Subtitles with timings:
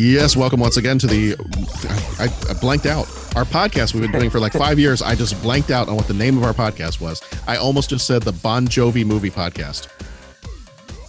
[0.00, 1.36] Yes, welcome once again to the.
[2.18, 3.06] I, I blanked out.
[3.36, 5.02] Our podcast we've been doing for like five years.
[5.02, 7.22] I just blanked out on what the name of our podcast was.
[7.46, 9.88] I almost just said the Bon Jovi movie podcast.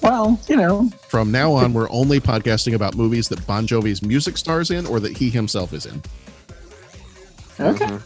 [0.04, 4.36] Well, you know, From now on, we're only podcasting about movies that Bon Jovi's music
[4.36, 6.02] stars in or that he himself is in.
[7.62, 7.98] okay.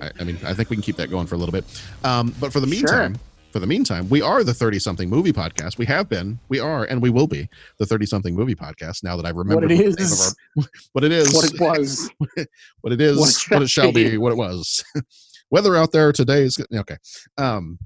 [0.00, 1.66] I, I mean, I think we can keep that going for a little bit.
[2.04, 3.18] Um, but for the meantime,
[3.52, 5.78] for the meantime, we are the 30 something movie podcast.
[5.78, 9.16] We have been, we are, and we will be the 30 something movie podcast now
[9.16, 10.34] that I've remembered What it is.
[10.58, 12.10] our- what it is, What it was.
[12.80, 14.82] what it is, What what it it, shall be, what it was.
[15.50, 16.96] Weather out there today is okay.
[17.36, 17.78] Um,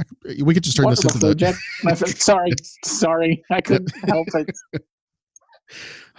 [0.00, 0.04] I
[0.44, 2.52] we could just turn this into the My sorry,
[2.84, 3.42] sorry.
[3.50, 4.82] I couldn't help it.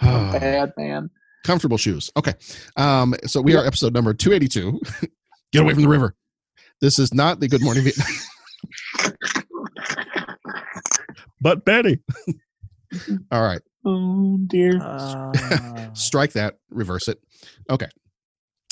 [0.00, 1.08] Bad, man.
[1.44, 2.10] comfortable shoes.
[2.16, 2.34] Okay.
[2.76, 4.80] Um, so we are episode number 282.
[5.52, 6.14] Get away from the river.
[6.80, 8.06] This is not the Good Morning Vietnam.
[11.40, 11.98] but Betty.
[13.30, 13.60] All right.
[13.84, 14.72] Oh dear.
[15.94, 17.18] Strike that, reverse it.
[17.68, 17.88] Okay.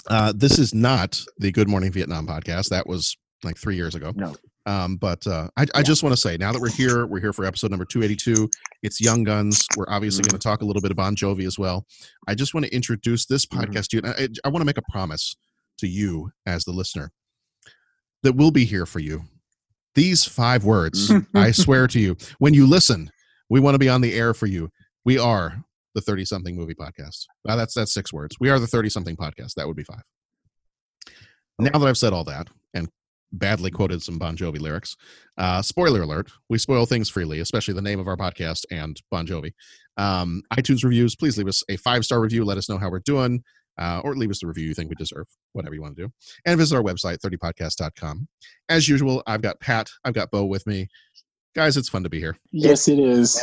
[0.07, 2.71] Uh, this is not the Good Morning Vietnam podcast.
[2.71, 4.13] That was like three years ago.
[4.17, 4.35] No.
[4.65, 7.33] Um, but uh, I, I just want to say now that we're here, we're here
[7.33, 8.49] for episode number 282.
[8.83, 9.67] It's Young Guns.
[9.77, 11.87] We're obviously going to talk a little bit of Bon Jovi as well.
[12.27, 14.03] I just want to introduce this podcast to you.
[14.05, 15.37] And I, I want to make a promise
[15.79, 17.13] to you as the listener
[18.23, 19.23] that we'll be here for you.
[19.95, 23.11] These five words, I swear to you, when you listen,
[23.49, 24.71] we want to be on the air for you.
[25.05, 25.65] We are
[25.95, 27.25] the 30 something movie podcast.
[27.45, 28.37] Now that's that's six words.
[28.39, 29.55] We are the 30 something podcast.
[29.55, 30.03] That would be five.
[31.59, 32.89] Now that I've said all that and
[33.33, 34.97] badly quoted some Bon Jovi lyrics,
[35.39, 39.27] uh, spoiler alert: we spoil things freely, especially the name of our podcast and Bon
[39.27, 39.53] Jovi.
[39.97, 42.45] Um, iTunes reviews, please leave us a five star review.
[42.45, 43.43] Let us know how we're doing,
[43.79, 46.13] uh, or leave us the review you think we deserve, whatever you want to do.
[46.47, 48.29] And visit our website, 30podcast.com.
[48.69, 50.89] As usual, I've got Pat, I've got Bo with me.
[51.55, 52.37] Guys, it's fun to be here.
[52.53, 53.43] Yes, it is.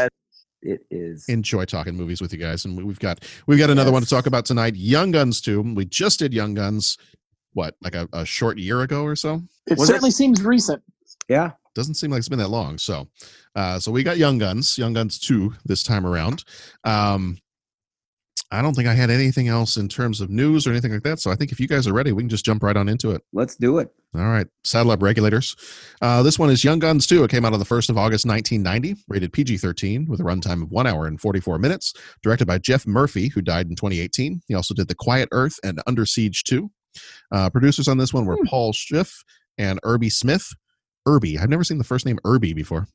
[0.62, 1.26] It is.
[1.30, 4.08] enjoy talking movies with you guys and we- we've got we've got another one to
[4.10, 5.62] talk about tonight young guns 2.
[5.76, 6.98] we just did young guns
[7.54, 10.82] what like a, a short year ago or so It Was it- certainly seems recent.
[11.30, 11.52] Yeah.
[11.76, 13.08] doesn't seem like it's been that long so
[13.56, 16.44] uh so we got young guns young guns 2 this time around
[16.84, 17.38] um
[18.52, 21.20] i don't think i had anything else in terms of news or anything like that
[21.20, 23.12] so i think if you guys are ready we can just jump right on into
[23.12, 23.90] it Let's do it.
[24.16, 25.56] all right, saddle up regulators.
[26.02, 27.26] Uh, this one is Young Guns 2.
[27.26, 30.64] It came out on the 1st of August 1990, rated PG 13, with a runtime
[30.64, 31.94] of 1 hour and 44 minutes.
[32.24, 34.42] Directed by Geoff Murphy, who died in 2018.
[34.48, 36.72] He also did The Quiet Earth and Under Siege 2.
[37.34, 39.22] Uh, producers on this one were Paul Schiff
[39.58, 40.48] and Irby Smith.
[41.06, 41.38] Irby.
[41.38, 42.88] I've never seen the first name Irby before.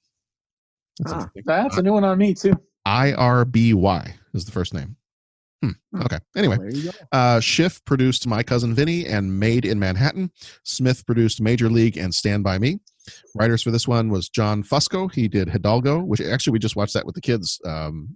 [1.01, 1.17] That's Ah.
[1.17, 1.43] interesting.
[1.45, 2.55] That's a new one on me too.
[2.87, 4.97] I R B Y is the first name.
[5.63, 5.71] Hmm.
[6.03, 6.19] Okay.
[6.37, 6.99] Anyway, There you go.
[7.13, 10.31] uh, Schiff produced My Cousin Vinny and Maid in Manhattan.
[10.65, 12.79] Smith produced Major League and Stand By Me.
[13.35, 15.13] Writers for this one was John Fusco.
[15.13, 18.09] He did Hidalgo, which actually we just watched that with the kids um,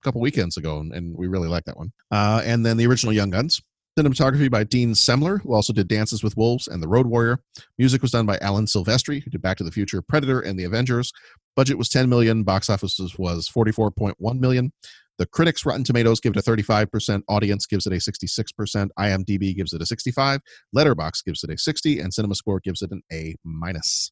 [0.00, 1.92] a couple weekends ago, and, and we really liked that one.
[2.12, 3.60] Uh, and then the original Young Guns.
[3.98, 7.40] Cinematography by Dean Semler, who also did Dances with Wolves and The Road Warrior.
[7.76, 10.64] Music was done by Alan Silvestri, who did Back to the Future, Predator, and The
[10.64, 11.12] Avengers.
[11.56, 12.42] Budget was 10 million.
[12.42, 14.72] Box office was- was 44.1 million.
[15.18, 19.72] The critics Rotten Tomatoes give it a 35%, audience gives it a 66%, IMDb gives
[19.72, 20.40] it a 65,
[20.74, 24.10] Letterboxd gives it a 60, and CinemaScore gives it an A minus.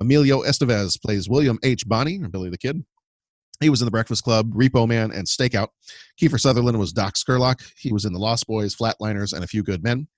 [0.00, 1.86] Emilio Estevez plays William H.
[1.86, 2.84] Bonney, or Billy the Kid.
[3.60, 5.68] He was in The Breakfast Club, Repo Man, and Stakeout.
[6.20, 7.64] Kiefer Sutherland was Doc Scurlock.
[7.78, 10.08] He was in The Lost Boys, Flatliners, and A Few Good Men.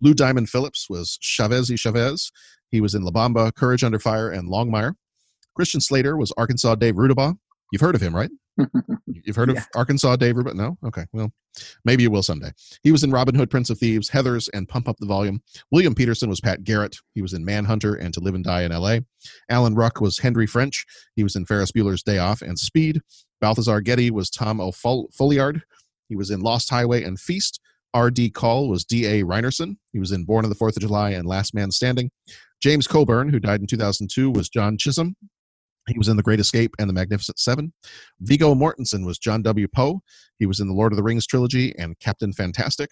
[0.00, 2.32] Lou Diamond Phillips was Chavez y Chavez.
[2.70, 4.94] He was in La Bamba, Courage Under Fire, and Longmire.
[5.54, 7.36] Christian Slater was Arkansas Dave Rudabaugh.
[7.72, 8.30] You've heard of him, right?
[9.06, 10.54] You've heard of Arkansas Dave Rudabaugh?
[10.54, 10.78] No?
[10.84, 11.32] Okay, well,
[11.84, 12.50] maybe you will someday.
[12.82, 15.42] He was in Robin Hood, Prince of Thieves, Heathers, and Pump Up the Volume.
[15.70, 16.96] William Petersen was Pat Garrett.
[17.14, 19.00] He was in Manhunter and To Live and Die in L.A.
[19.50, 20.84] Alan Ruck was Henry French.
[21.16, 23.00] He was in Ferris Bueller's Day Off and Speed.
[23.40, 25.62] Balthazar Getty was Tom O'Folliard.
[26.08, 27.60] He was in Lost Highway and Feast.
[27.92, 28.30] R.D.
[28.30, 29.22] Call was D.A.
[29.22, 29.76] Rynerson.
[29.92, 32.10] He was in Born on the Fourth of July and Last Man Standing.
[32.62, 35.16] James Coburn, who died in 2002, was John Chisholm.
[35.88, 37.72] He was in The Great Escape and The Magnificent Seven.
[38.20, 39.68] Viggo Mortensen was John W.
[39.68, 40.02] Poe.
[40.38, 42.90] He was in the Lord of the Rings trilogy and Captain Fantastic.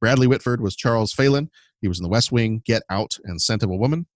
[0.00, 1.50] Bradley Whitford was Charles Phelan.
[1.80, 4.06] He was in The West Wing, Get Out, and Scent of a Woman.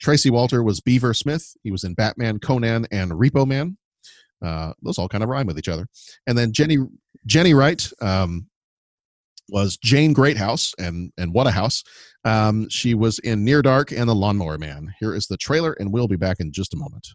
[0.00, 1.54] Tracy Walter was Beaver Smith.
[1.62, 3.76] He was in Batman, Conan, and Repo Man.
[4.44, 5.86] Uh, those all kind of rhyme with each other.
[6.26, 6.78] And then Jenny
[7.26, 8.48] Jenny Wright um,
[9.50, 11.84] was Jane Greathouse, and and what a house!
[12.24, 14.94] Um, she was in Near Dark and The Lawnmower Man.
[14.98, 17.08] Here is the trailer, and we'll be back in just a moment.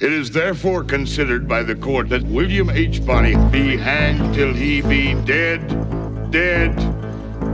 [0.00, 3.04] It is therefore considered by the court that William H.
[3.04, 5.60] Bonney be hanged till he be dead,
[6.30, 6.74] dead,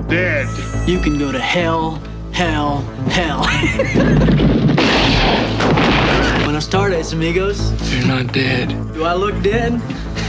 [0.07, 0.89] dead.
[0.89, 1.97] You can go to hell,
[2.31, 3.43] hell, hell.
[6.45, 7.73] Buenos tardes, amigos.
[7.93, 8.69] You're not dead.
[8.95, 9.83] Do I look dead?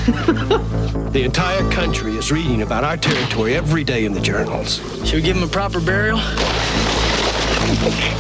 [1.07, 4.77] The entire country is reading about our territory every day in the journals.
[5.07, 6.19] Should we give him a proper burial?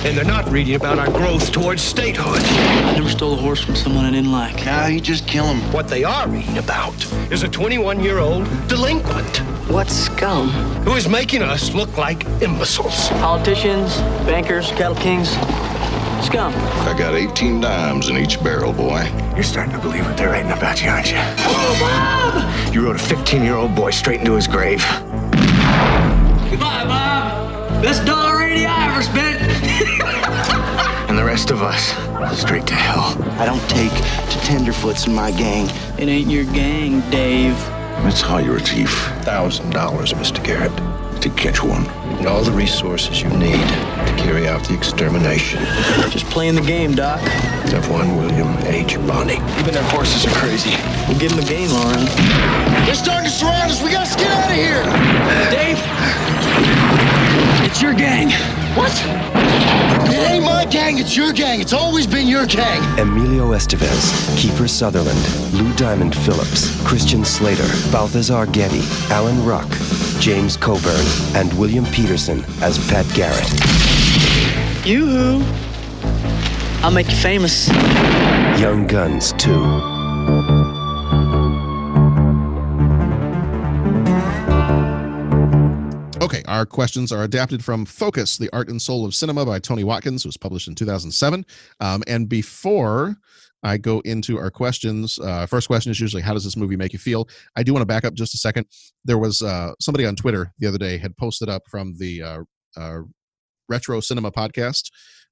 [0.05, 2.41] And they're not reading about our growth towards statehood.
[2.43, 4.65] I never stole a horse from someone I didn't like.
[4.65, 5.59] Now you just kill him.
[5.71, 6.95] What they are reading about
[7.31, 9.37] is a 21 year old delinquent.
[9.69, 10.49] What scum?
[10.85, 13.09] Who is making us look like imbeciles.
[13.09, 15.29] Politicians, bankers, cattle kings.
[16.25, 16.53] Scum.
[16.87, 19.09] I got 18 dimes in each barrel, boy.
[19.35, 21.17] You're starting to believe what they're writing about you, aren't you?
[21.19, 22.73] Oh, Bob!
[22.73, 24.83] You rode a 15 year old boy straight into his grave.
[26.49, 27.26] Goodbye, Bob.
[27.81, 29.37] Best dollar eighty I ever spent.
[31.07, 31.93] And the rest of us,
[32.37, 33.15] straight to hell.
[33.39, 35.69] I don't take to tenderfoots in my gang.
[35.97, 37.55] It ain't your gang, Dave.
[38.03, 38.91] Let's hire a thief
[39.23, 40.43] Thousand dollars, Mr.
[40.43, 40.75] Garrett.
[41.21, 41.85] to catch one.
[42.19, 45.63] And all the resources you need to carry out the extermination
[46.11, 47.21] Just playing the game, Doc.
[47.73, 48.97] of one William H.
[49.07, 49.39] Bonney.
[49.59, 50.75] Even their horses are crazy.
[51.07, 52.85] We'll give him a game, all right.
[52.85, 53.81] They're starting to surround us.
[53.81, 54.83] We gotta get out of here.
[55.55, 55.79] Dave,
[57.65, 58.29] it's your gang.
[58.75, 58.91] What?
[60.09, 60.99] It ain't my gang.
[60.99, 61.61] It's your gang.
[61.61, 62.81] It's always been your gang.
[62.99, 65.19] Emilio Estevez, Kiefer Sutherland,
[65.53, 68.81] Lou Diamond Phillips, Christian Slater, Balthazar Getty,
[69.11, 69.69] Alan Ruck,
[70.19, 71.05] James Coburn,
[71.35, 73.47] and William Petersen as Pat Garrett.
[74.85, 75.43] Yoo-hoo.
[76.83, 77.67] I'll make you famous.
[78.59, 79.96] Young Guns 2.
[86.47, 90.25] Our questions are adapted from Focus, The Art and Soul of Cinema by Tony Watkins.
[90.25, 91.45] Was published in 2007.
[91.79, 93.17] Um, and before
[93.63, 96.93] I go into our questions, uh, first question is usually, how does this movie make
[96.93, 97.27] you feel?
[97.55, 98.65] I do want to back up just a second.
[99.03, 102.39] There was uh, somebody on Twitter the other day had posted up from the uh,
[102.77, 102.99] uh,
[103.67, 104.89] Retro Cinema podcast.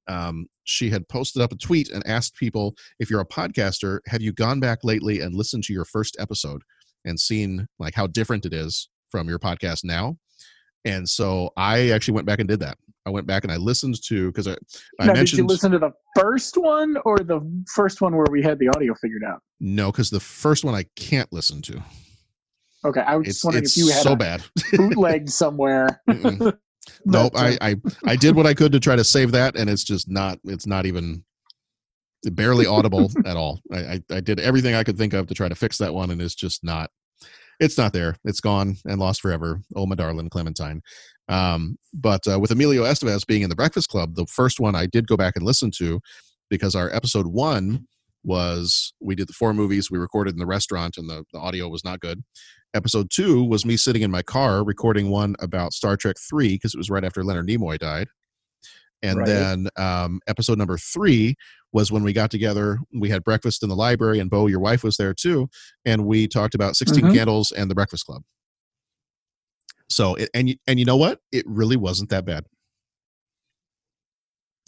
[0.08, 4.22] Um, she had posted up a tweet and asked people, if you're a podcaster, have
[4.22, 6.62] you gone back lately and listened to your first episode
[7.06, 10.18] and seen like how different it is from your podcast now?
[10.86, 12.78] And so I actually went back and did that.
[13.08, 14.56] I went back and I listened to because I,
[15.00, 17.42] I now, did you listen to the first one or the
[17.74, 19.42] first one where we had the audio figured out?
[19.60, 21.84] no because the first one I can't listen to.
[22.84, 24.44] Okay, I was It's, just wondering if you had so a bad.
[24.74, 26.02] bootleg somewhere.
[27.04, 27.34] Nope.
[27.36, 29.84] Uh, I, I I did what I could to try to save that, and it's
[29.84, 30.38] just not.
[30.44, 31.24] It's not even
[32.24, 33.60] barely audible at all.
[33.74, 36.12] I, I I did everything I could think of to try to fix that one,
[36.12, 36.92] and it's just not.
[37.60, 38.16] It's not there.
[38.26, 39.62] It's gone and lost forever.
[39.76, 40.82] Oh, my darling Clementine.
[41.28, 44.86] Um, but uh, with Emilio Estevez being in the Breakfast Club, the first one I
[44.86, 46.00] did go back and listen to
[46.50, 47.88] because our episode one
[48.24, 51.68] was we did the four movies we recorded in the restaurant and the, the audio
[51.68, 52.24] was not good.
[52.74, 56.74] Episode two was me sitting in my car recording one about Star Trek three because
[56.74, 58.08] it was right after Leonard Nimoy died.
[59.06, 59.28] And Right.
[59.28, 61.36] then um, episode number three
[61.72, 62.80] was when we got together.
[62.94, 65.48] We had breakfast in the library, and Bo, your wife, was there too.
[65.86, 67.14] And we talked about 16 Mhm.
[67.14, 68.24] Candles and the Breakfast Club.
[69.90, 71.20] So, it, and you, and you know what?
[71.32, 72.46] It really wasn't that bad.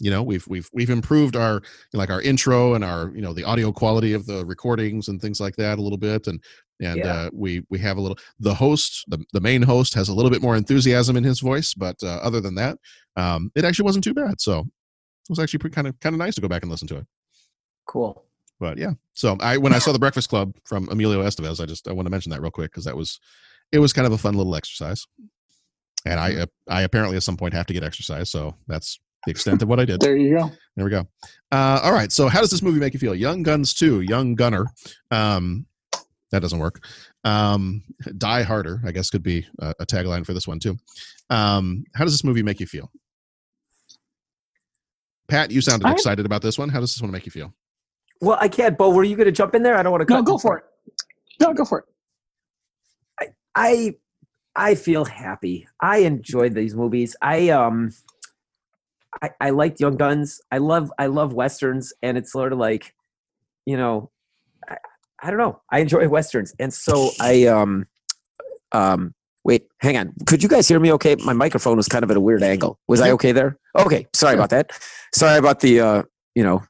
[0.00, 1.60] You know, we've we've we've improved our
[1.92, 5.40] like our intro and our you know the audio quality of the recordings and things
[5.40, 6.40] like that a little bit, and
[6.80, 7.12] and Yeah.
[7.12, 10.30] uh, we we have a little the host the the main host has a little
[10.30, 12.78] bit more enthusiasm in his voice, but uh, other than that,
[13.16, 14.40] um, it actually wasn't too bad.
[14.40, 16.86] So it was actually pretty kind of kind of nice to go back and listen
[16.88, 17.06] to it.
[17.86, 18.24] Cool.
[18.60, 21.88] But yeah, so I when I saw the Breakfast Club from Emilio Estevez, I just
[21.88, 23.18] I want to mention that real quick because that was
[23.72, 25.06] it was kind of a fun little exercise,
[26.04, 29.30] and I uh, I apparently at some point have to get exercise, so that's the
[29.30, 30.00] extent of what I did.
[30.00, 30.50] There you go.
[30.74, 31.06] There we go.
[31.52, 32.10] Uh, all right.
[32.10, 33.14] So, how does this movie make you feel?
[33.14, 34.66] Young Guns 2, Young Gunner.
[35.10, 35.66] Um,
[36.30, 36.82] that doesn't work.
[37.24, 37.84] Um,
[38.16, 40.78] Die Harder, I guess, could be a, a tagline for this one, too.
[41.28, 42.90] Um, how does this movie make you feel?
[45.28, 46.70] Pat, you sounded I- excited about this one.
[46.70, 47.52] How does this one make you feel?
[48.22, 48.78] Well, I can't.
[48.78, 49.76] Bo, were you going to jump in there?
[49.76, 50.16] I don't want to cut.
[50.16, 50.64] No, go for it.
[51.40, 51.80] No, go for
[53.20, 53.34] it.
[53.54, 53.94] I
[54.56, 55.68] I feel happy.
[55.80, 57.14] I enjoyed these movies.
[57.22, 57.92] I um
[59.22, 60.40] I, I liked Young Guns.
[60.50, 62.94] I love I love westerns, and it's sort of like,
[63.66, 64.10] you know,
[64.68, 64.76] I,
[65.22, 65.60] I don't know.
[65.70, 67.86] I enjoy westerns, and so I um
[68.72, 70.12] um wait, hang on.
[70.26, 70.92] Could you guys hear me?
[70.92, 72.78] Okay, my microphone was kind of at a weird angle.
[72.88, 73.58] Was I okay there?
[73.78, 74.70] Okay, sorry about that.
[75.14, 76.02] Sorry about the uh
[76.34, 76.62] you know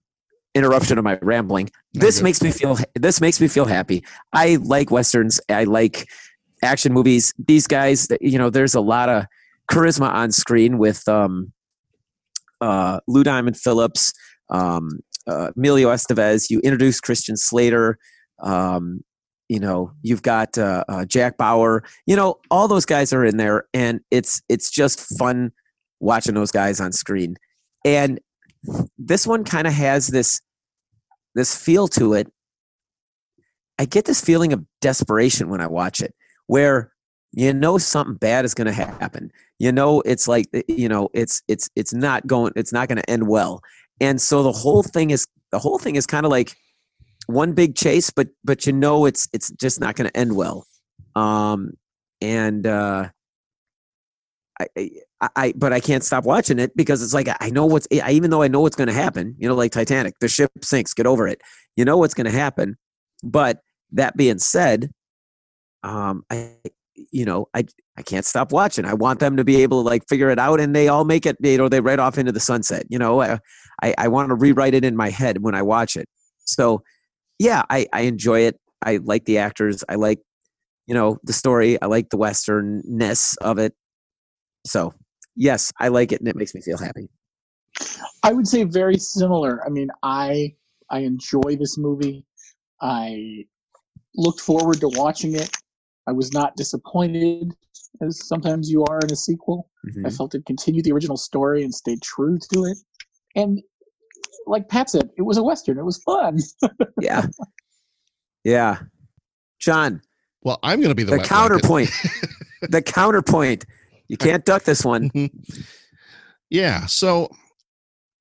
[0.55, 1.71] interruption of my rambling.
[1.93, 4.05] This makes me feel this makes me feel happy.
[4.33, 5.41] I like westerns.
[5.49, 6.09] I like
[6.63, 7.33] action movies.
[7.39, 9.27] These guys, you know, there's a lot of
[9.71, 11.53] charisma on screen with um
[12.61, 14.13] uh, Lou Diamond Phillips,
[14.51, 16.51] um, uh, Emilio Estevez.
[16.51, 17.99] You introduce Christian Slater.
[18.43, 19.01] Um,
[19.49, 21.83] you know, you've got uh, uh, Jack Bauer.
[22.07, 25.53] You know, all those guys are in there, and it's it's just fun
[26.01, 27.37] watching those guys on screen.
[27.85, 28.21] And
[28.99, 30.41] this one kind of has this
[31.35, 32.31] this feel to it.
[33.79, 36.15] I get this feeling of desperation when I watch it,
[36.47, 36.93] where
[37.33, 39.31] you know something bad is going to happen.
[39.59, 42.99] You know it's like eh, you know it's it's it's not going it's not going
[42.99, 43.63] to end well.
[44.01, 46.57] And so the whole thing is the whole thing is kind of like
[47.27, 50.67] one big chase but but you know it's it's just not going to end well.
[51.15, 51.73] Um
[52.21, 53.11] and uh
[54.61, 54.67] I,
[55.21, 58.13] I, I but I can't stop watching it because it's like I know what's I
[58.13, 60.95] even though I know what's going to happen, you know, like Titanic, the ship sinks,
[60.95, 61.41] get over it.
[61.77, 62.77] You know what's going to happen,
[63.23, 63.61] but
[63.93, 64.91] that being said,
[65.85, 66.55] um, I
[67.11, 67.65] you know, I
[67.97, 68.85] I can't stop watching.
[68.85, 71.27] I want them to be able to like figure it out, and they all make
[71.27, 71.37] it.
[71.41, 72.85] You know, they write off into the sunset.
[72.89, 73.39] You know, uh,
[73.83, 76.09] I I, I want to rewrite it in my head when I watch it.
[76.45, 76.83] So,
[77.39, 78.59] yeah, I I enjoy it.
[78.85, 79.83] I like the actors.
[79.89, 80.21] I like,
[80.87, 81.81] you know, the story.
[81.83, 83.75] I like the westernness of it.
[84.67, 84.95] So,
[85.37, 87.09] yes, I like it, and it makes me feel happy.
[88.23, 89.65] I would say very similar.
[89.65, 90.55] I mean, I
[90.91, 92.25] I enjoy this movie.
[92.81, 93.45] I
[94.15, 95.57] looked forward to watching it.
[96.09, 97.53] I was not disappointed,
[98.01, 99.69] as sometimes you are in a sequel.
[99.87, 100.07] Mm-hmm.
[100.07, 102.79] I felt it continued the original story and stayed true to it.
[103.37, 103.61] And
[104.47, 105.79] like Pat said, it was a western.
[105.79, 106.39] It was fun.
[107.01, 107.27] yeah,
[108.43, 108.79] yeah.
[109.61, 110.01] John.
[110.43, 111.91] Well, I'm going to be the, the counterpoint.
[112.71, 113.67] the counterpoint.
[114.09, 115.11] You can't duck this one.
[116.49, 116.87] yeah.
[116.87, 117.29] So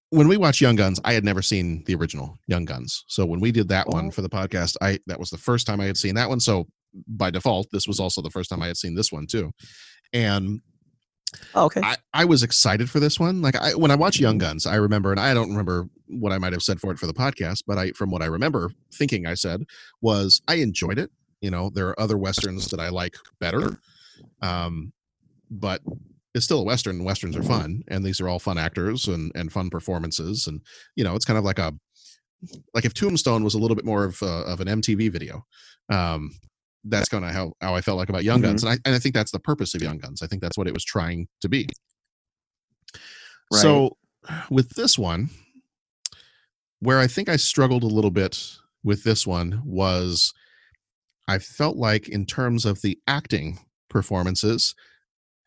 [0.09, 3.05] when we watched Young Guns, I had never seen the original Young Guns.
[3.07, 3.93] So when we did that Oh.
[3.93, 6.39] one for the podcast, I that was the first time I had seen that one.
[6.41, 6.67] So
[7.07, 9.51] by default, this was also the first time I had seen this one too.
[10.13, 10.61] And
[11.53, 11.81] Oh, okay.
[11.83, 13.41] I, I was excited for this one.
[13.41, 16.37] Like I when I watch Young Guns, I remember, and I don't remember what I
[16.37, 19.25] might have said for it for the podcast, but I from what I remember thinking
[19.25, 19.63] I said
[20.01, 21.11] was I enjoyed it.
[21.41, 23.79] You know, there are other westerns that I like better.
[24.41, 24.93] Um,
[25.51, 25.81] but
[26.33, 27.03] it's still a western.
[27.03, 30.61] Westerns are fun, and these are all fun actors and and fun performances, and
[30.95, 31.73] you know, it's kind of like a
[32.73, 35.45] like if Tombstone was a little bit more of uh, of an MTV video.
[35.89, 36.31] Um,
[36.83, 38.99] that's kind of how, how I felt like about Young Guns, and I and I
[38.99, 40.21] think that's the purpose of Young Guns.
[40.21, 41.67] I think that's what it was trying to be.
[43.51, 43.97] So
[44.49, 45.29] with this one,
[46.79, 50.33] where I think I struggled a little bit with this one was
[51.27, 54.75] I felt like in terms of the acting performances,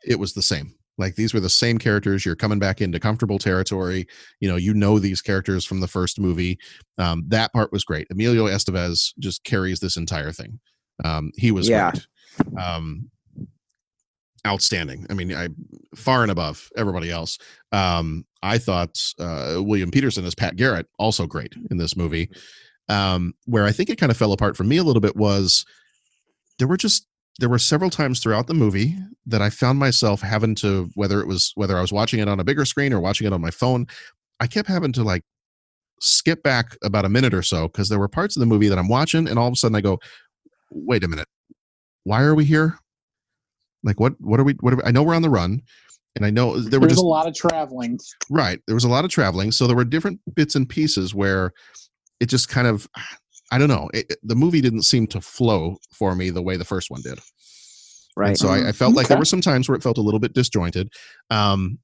[0.05, 0.75] it was the same.
[0.99, 2.27] Like these were the same characters.
[2.27, 4.07] You're coming back into comfortable territory.
[4.41, 6.59] You know, you know these characters from the first movie.
[6.99, 8.07] Um, that part was great.
[8.11, 10.61] Emilio Estevez just carries this entire thing.
[11.04, 11.90] Um, he was Yeah.
[11.92, 12.59] great.
[12.59, 13.11] Um,
[14.47, 15.07] outstanding.
[15.11, 15.49] I mean, I
[15.95, 17.38] far and above everybody else.
[17.73, 22.30] Um, I thought uh, William Petersen as Pat Garrett also great in this movie.
[22.88, 25.64] Um, where I think it kind of fell apart for me a little bit was
[26.59, 27.07] there were just
[27.38, 31.26] there were several times throughout the movie that I found myself having to whether it
[31.28, 33.50] was whether I was watching it on a bigger screen or watching it on my
[33.50, 33.87] phone,
[34.40, 35.23] I kept having to like
[36.00, 38.78] skip back about a minute or so because there were parts of the movie that
[38.78, 39.99] I'm watching and all of a sudden I go,
[40.71, 41.29] wait a minute,
[42.05, 42.79] why are we here?
[43.83, 45.62] Like what what are we what are we, I know we're on the run
[46.17, 47.99] and I know there were just a lot of traveling.
[48.31, 48.61] Right.
[48.67, 49.53] There was a lot of traveling.
[49.53, 51.53] So there were different bits and pieces where
[52.19, 52.89] it just kind of,
[53.53, 56.57] I don't know, it, it- the movie didn't seem to flow for me the way
[56.57, 57.19] the first one did.
[58.17, 58.31] Right.
[58.31, 60.21] And so I, I felt like there were some times where it felt a little
[60.21, 60.93] bit disjointed.
[61.31, 61.79] Um,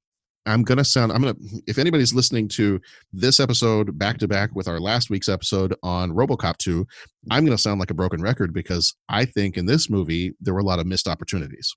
[0.47, 2.81] I'm going to sound, I'm going to, if anybody's listening to
[3.13, 6.87] this episode back to back with our last week's episode on Robocop 2,
[7.31, 10.55] I'm going to sound like a broken record because I think in this movie, there
[10.55, 11.75] were a lot of missed opportunities.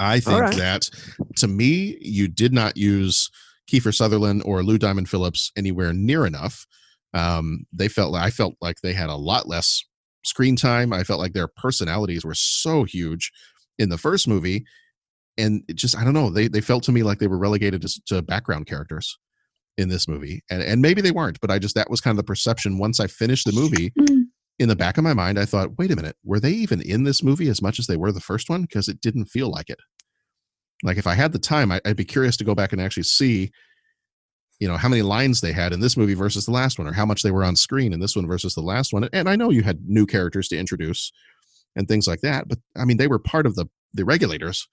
[0.00, 0.56] I think right.
[0.56, 0.88] that
[1.36, 3.30] to me, you did not use
[3.70, 6.66] Kiefer Sutherland or Lou Diamond Phillips anywhere near enough.
[7.12, 9.84] Um, they felt like I felt like they had a lot less
[10.24, 10.92] screen time.
[10.92, 13.30] I felt like their personalities were so huge
[13.78, 14.64] in the first movie,
[15.40, 16.30] and it just I don't know.
[16.30, 19.18] They they felt to me like they were relegated to, to background characters
[19.76, 22.18] in this movie, and and maybe they weren't, but I just that was kind of
[22.18, 23.92] the perception once I finished the movie.
[24.60, 24.64] Mm.
[24.64, 27.04] in the back of my mind, I thought, wait a minute, were they even in
[27.04, 28.60] this movie as much as they were the first one?
[28.60, 29.78] Because it didn't feel like it.
[30.82, 33.04] Like if I had the time, I, I'd be curious to go back and actually
[33.04, 33.50] see,
[34.58, 36.92] you know, how many lines they had in this movie versus the last one, or
[36.92, 39.08] how much they were on screen in this one versus the last one.
[39.14, 41.10] And I know you had new characters to introduce
[41.74, 44.68] and things like that, but I mean, they were part of the the regulators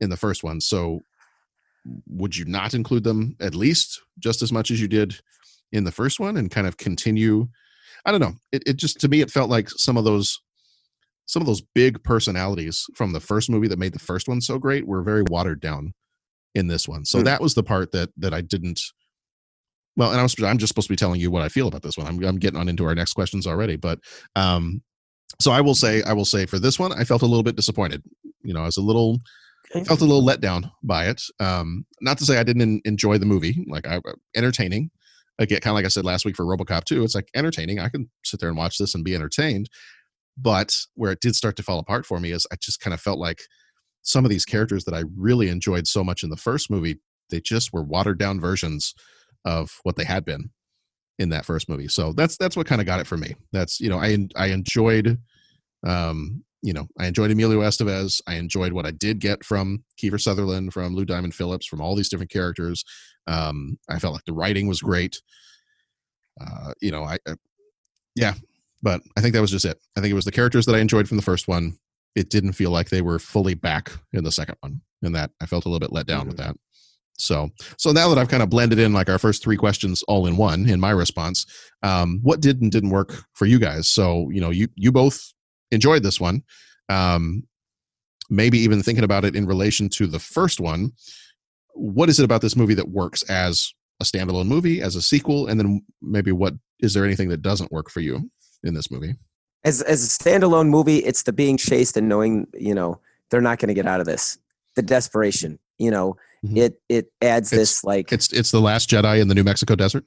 [0.00, 0.60] in the first one.
[0.60, 1.00] So
[2.08, 5.18] would you not include them at least just as much as you did
[5.72, 7.48] in the first one and kind of continue?
[8.04, 8.34] I don't know.
[8.52, 10.40] It, it just to me it felt like some of those
[11.26, 14.58] some of those big personalities from the first movie that made the first one so
[14.58, 15.94] great were very watered down
[16.54, 17.04] in this one.
[17.04, 17.24] So Hmm.
[17.24, 18.80] that was the part that that I didn't
[19.96, 21.82] well, and I was I'm just supposed to be telling you what I feel about
[21.82, 22.06] this one.
[22.06, 23.98] I'm I'm getting on into our next questions already, but
[24.36, 24.82] um
[25.40, 27.56] so I will say I will say for this one I felt a little bit
[27.56, 28.02] disappointed.
[28.42, 29.20] You know, I was a little
[29.72, 31.22] felt a little let down by it.
[31.40, 34.00] Um not to say I didn't enjoy the movie, like I
[34.36, 34.90] entertaining.
[35.38, 37.80] Again, kind of like I said last week for RoboCop 2, it's like entertaining.
[37.80, 39.70] I can sit there and watch this and be entertained.
[40.36, 43.00] But where it did start to fall apart for me is I just kind of
[43.00, 43.40] felt like
[44.02, 47.00] some of these characters that I really enjoyed so much in the first movie,
[47.30, 48.94] they just were watered down versions
[49.44, 50.50] of what they had been
[51.18, 51.88] in that first movie.
[51.88, 53.34] So that's that's what kind of got it for me.
[53.52, 55.18] That's you know I I enjoyed
[55.86, 58.20] um you know I enjoyed Emilio Estevez.
[58.26, 61.94] I enjoyed what I did get from Kiefer Sutherland, from Lou Diamond Phillips, from all
[61.94, 62.84] these different characters.
[63.26, 65.20] Um I felt like the writing was great.
[66.40, 67.34] Uh you know I, I
[68.14, 68.34] yeah,
[68.82, 69.78] but I think that was just it.
[69.96, 71.78] I think it was the characters that I enjoyed from the first one.
[72.14, 75.46] It didn't feel like they were fully back in the second one, and that I
[75.46, 76.56] felt a little bit let down with that.
[77.18, 80.26] So, so now that I've kind of blended in like our first three questions all
[80.26, 81.46] in one in my response,
[81.82, 83.88] um, what did and didn't work for you guys?
[83.88, 85.31] So, you know, you you both
[85.72, 86.42] enjoyed this one.
[86.88, 87.44] Um,
[88.30, 90.92] maybe even thinking about it in relation to the first one.
[91.74, 95.46] What is it about this movie that works as a standalone movie, as a sequel,
[95.46, 98.30] and then maybe what is there anything that doesn't work for you
[98.62, 99.14] in this movie?
[99.64, 103.00] as as a standalone movie, it's the being chased and knowing, you know,
[103.30, 104.38] they're not going to get out of this.
[104.74, 106.16] The desperation, you know,
[106.54, 108.14] it it adds this like Mm-hmm.
[108.14, 110.04] It's it's the Last Jedi in the New Mexico desert.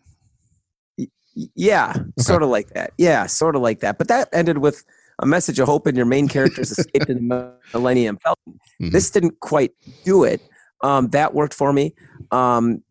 [1.33, 2.91] yeah, sort of like that.
[2.97, 3.97] Yeah, sort of like that.
[3.97, 4.83] But that ended with
[5.19, 8.60] a message of hope and your main characters escaped in the Millennium Falcon.
[8.82, 8.89] Mm-hmm.
[8.89, 9.71] This didn't quite
[10.04, 10.41] do it.
[10.82, 11.95] Um, that worked for me.
[12.32, 12.84] Um,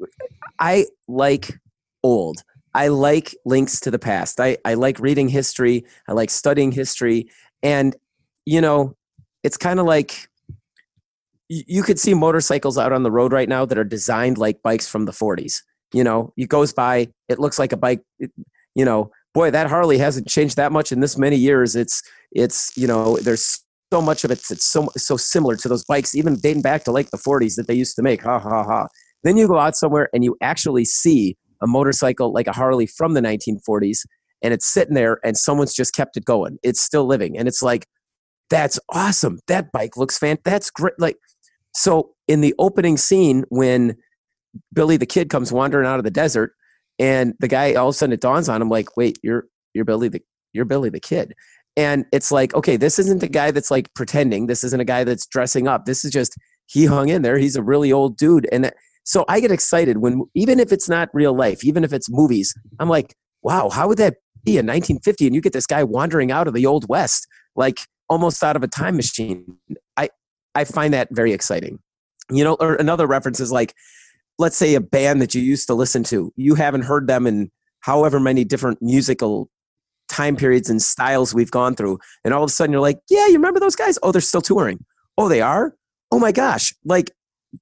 [0.59, 1.59] I like
[2.03, 2.43] old.
[2.75, 4.41] I like links to the past.
[4.41, 5.85] I, I like reading history.
[6.09, 7.29] I like studying history.
[7.63, 7.95] And,
[8.47, 8.97] you know,
[9.43, 10.29] it's kind of like
[11.49, 14.89] you could see motorcycles out on the road right now that are designed like bikes
[14.89, 15.63] from the 40s.
[15.93, 19.99] You know, it goes by, it looks like a bike, you know, boy, that Harley
[19.99, 21.75] hasn't changed that much in this many years.
[21.77, 23.61] It's, it's, you know, there's
[23.93, 26.93] so much of it that's so, so similar to those bikes, even dating back to
[26.93, 28.23] like the 40s that they used to make.
[28.23, 28.87] Ha ha ha.
[29.25, 33.15] Then you go out somewhere and you actually see a motorcycle like a Harley from
[33.15, 34.07] the 1940s
[34.43, 36.59] and it's sitting there and someone's just kept it going.
[36.63, 37.37] It's still living.
[37.39, 37.87] And it's like,
[38.51, 39.41] that's awesome.
[39.49, 40.39] That bike looks fan.
[40.45, 40.95] That's great.
[40.99, 41.17] Like,
[41.75, 43.97] so in the opening scene, when
[44.73, 46.53] Billy the kid comes wandering out of the desert,
[46.99, 49.85] and the guy all of a sudden it dawns on him, like, wait, you're you're
[49.85, 51.35] Billy the you're Billy the kid.
[51.77, 54.47] And it's like, okay, this isn't a guy that's like pretending.
[54.47, 55.87] This isn't a guy that's dressing up.
[55.87, 56.35] This is just
[56.67, 57.39] he hung in there.
[57.39, 58.49] He's a really old dude.
[58.53, 58.77] And that-
[59.07, 62.55] so I get excited when even if it's not real life, even if it's movies,
[62.79, 65.27] I'm like, wow, how would that be in 1950?
[65.27, 68.63] And you get this guy wandering out of the old west, like almost out of
[68.63, 69.59] a time machine.
[69.97, 70.09] I
[70.55, 71.81] I find that very exciting.
[72.31, 73.75] You know, or another reference is like,
[74.39, 77.51] let's say a band that you used to listen to, you haven't heard them in
[77.81, 79.51] however many different musical
[80.09, 81.99] time periods and styles we've gone through.
[82.25, 83.99] And all of a sudden you're like, yeah, you remember those guys?
[84.03, 84.85] Oh, they're still touring.
[85.19, 85.75] Oh, they are?
[86.11, 86.75] Oh my gosh.
[86.85, 87.11] Like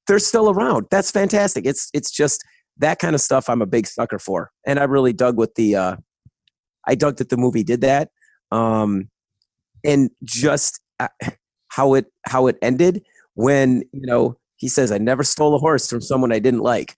[0.06, 0.86] they're still around.
[0.90, 1.66] That's fantastic.
[1.66, 2.44] It's it's just
[2.78, 4.50] that kind of stuff I'm a big sucker for.
[4.66, 5.96] And I really dug with the uh
[6.86, 8.10] I dug that the movie did that.
[8.50, 9.08] Um
[9.84, 11.08] and just uh,
[11.68, 13.02] how it how it ended
[13.34, 16.96] when, you know, he says I never stole a horse from someone I didn't like.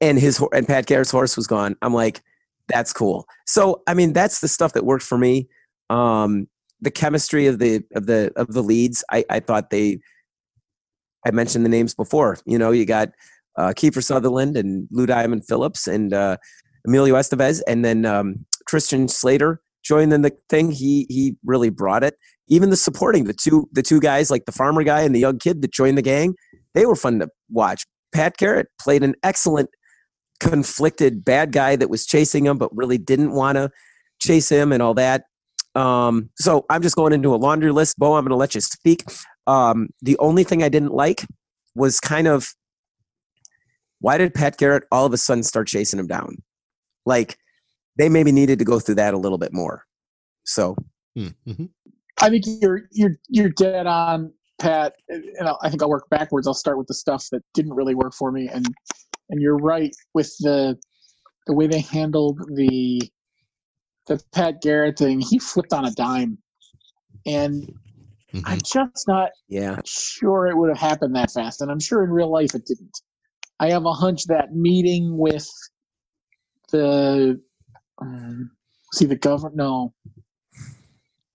[0.00, 1.76] And his and Pat Garrett's horse was gone.
[1.82, 2.22] I'm like
[2.66, 3.26] that's cool.
[3.46, 5.48] So I mean, that's the stuff that worked for me.
[5.90, 6.48] Um,
[6.80, 9.98] the chemistry of the of the of the leads, I, I thought they.
[11.26, 12.38] I mentioned the names before.
[12.46, 13.10] You know, you got
[13.58, 16.38] uh, Kiefer Sutherland and Lou Diamond Phillips and uh,
[16.86, 20.70] Emilio Estevez, and then um, Christian Slater joined in the thing.
[20.70, 22.14] He he really brought it.
[22.48, 25.38] Even the supporting the two the two guys like the farmer guy and the young
[25.38, 26.34] kid that joined the gang,
[26.74, 27.84] they were fun to watch.
[28.12, 29.70] Pat Garrett played an excellent
[30.40, 33.70] conflicted bad guy that was chasing him but really didn't want to
[34.20, 35.24] chase him and all that.
[35.74, 37.98] Um, so I'm just going into a laundry list.
[37.98, 39.04] Bo, I'm going to let you speak.
[39.46, 41.26] Um, the only thing I didn't like
[41.74, 42.48] was kind of
[44.00, 46.36] why did Pat Garrett all of a sudden start chasing him down?
[47.04, 47.36] Like
[47.96, 49.84] they maybe needed to go through that a little bit more.
[50.44, 50.76] So
[51.18, 51.64] Mm-hmm.
[52.20, 54.94] I think you're you're you're dead on, Pat.
[55.08, 56.46] And I'll- think I'll work backwards.
[56.46, 58.66] I'll start with the stuff that didn't really work for me, and
[59.30, 60.78] and you're right with the
[61.46, 63.00] the way they handled the
[64.06, 65.20] the Pat Garrett thing.
[65.20, 66.38] He flipped on a dime,
[67.26, 67.72] and
[68.44, 69.80] I'm just not yeah.
[69.84, 71.60] sure it would have happened that fast.
[71.60, 73.00] And I'm sure in real life it didn't.
[73.60, 75.48] I have a hunch that meeting with
[76.70, 77.40] the
[78.00, 78.50] um,
[78.92, 79.54] see the governor.
[79.54, 79.94] No,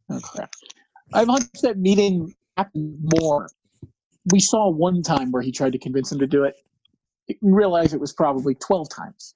[0.10, 0.52] oh crap.
[1.14, 3.50] I have a hunch that meeting happened more.
[4.32, 6.56] We saw one time where he tried to convince him to do it.
[7.28, 9.36] In real life, it was probably twelve times.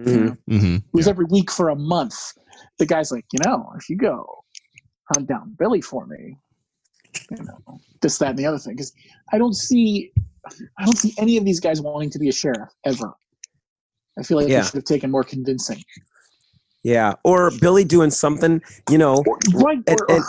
[0.00, 0.76] Mm-hmm.
[0.76, 2.32] It was every week for a month.
[2.78, 4.44] The guy's like, you know, if you go
[5.14, 6.36] hunt down Billy for me,
[7.30, 8.74] you know, this, that, and the other thing.
[8.74, 8.92] Because
[9.32, 10.12] I don't see,
[10.78, 13.12] I don't see any of these guys wanting to be a sheriff ever.
[14.18, 14.60] I feel like Yeah.
[14.60, 15.82] they should have taken more convincing.
[16.82, 19.82] Yeah, or Billy doing something, you know, right?
[19.86, 20.24] and, and,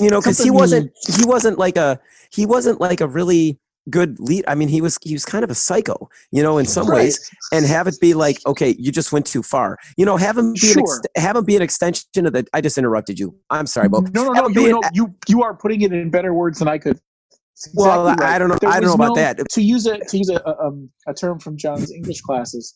[0.00, 1.98] you know, because he wasn't he wasn't like a
[2.30, 4.44] he wasn't like a really good lead.
[4.48, 7.30] I mean, he was he was kind of a psycho, you know, in some ways,
[7.52, 9.78] and have it be like, okay, you just went too far.
[9.96, 10.82] You know, have him be an Sure.
[10.82, 12.44] ex- have him be an extension of the.
[12.52, 13.34] I just interrupted you.
[13.50, 14.00] I'm sorry, Bo.
[14.12, 16.68] No, no, no, you, an- no you, you are putting it in better words than
[16.68, 16.98] I could.
[17.52, 19.48] It's Well, exactly I- don't know- There I don't know about no- that.
[19.50, 22.74] To use a to use a, a, um, a term from John's English classes,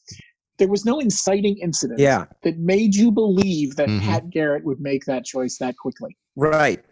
[0.59, 2.27] there was no inciting incident Yeah.
[2.45, 4.01] that made you believe that Mhm.
[4.03, 6.17] Pat Garrett would make that choice that quickly.
[6.37, 6.83] Right.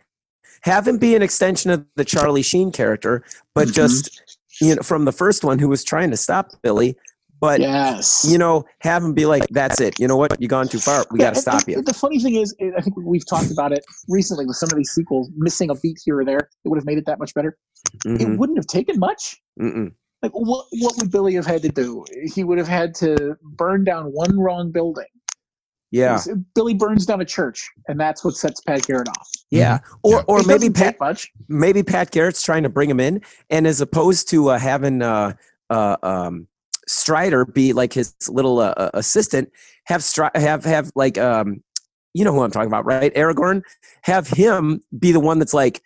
[0.62, 3.22] Have him be an extension of the Charlie Sheen character,
[3.54, 3.74] but Mhm.
[3.74, 6.96] just you know from the first one who was trying to stop Billy.
[7.40, 10.00] But yes, you know, have him be like, "That's it.
[10.00, 10.40] You know what?
[10.40, 11.04] You've gone too far.
[11.12, 13.70] We got to stop and you." The funny thing is, I think we've talked about
[13.72, 16.48] it recently with some of these sequels, missing a beat here or there.
[16.64, 17.56] It would have made it that much better.
[18.04, 18.38] It Mhm.
[18.38, 19.40] wouldn't have taken much.
[19.60, 19.92] Mm-mm.
[20.20, 20.66] Like what?
[20.80, 22.04] What would Billy have had to do?
[22.34, 25.06] He would have had to burn down one wrong building.
[25.90, 26.20] Yeah,
[26.54, 29.28] Billy burns down a church, and that's what sets Pat Garrett off.
[29.50, 29.78] yeah.
[30.02, 31.30] Or or It maybe Pat much.
[31.48, 35.32] maybe Pat Garrett's trying to bring him in, and as opposed to uh, having uh,
[35.70, 36.46] uh, um,
[36.86, 39.50] Strider be like his little uh, uh, assistant,
[39.84, 41.62] have Stri- have have like um,
[42.12, 43.14] you know who I'm talking about, right?
[43.14, 43.62] Aragorn.
[44.02, 45.80] Have him be the one that's like,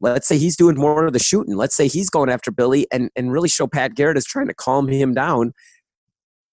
[0.00, 1.56] let's say he's doing more of the shooting.
[1.56, 4.54] Let's say he's going after Billy, and and really show Pat Garrett is trying to
[4.54, 5.54] calm him down.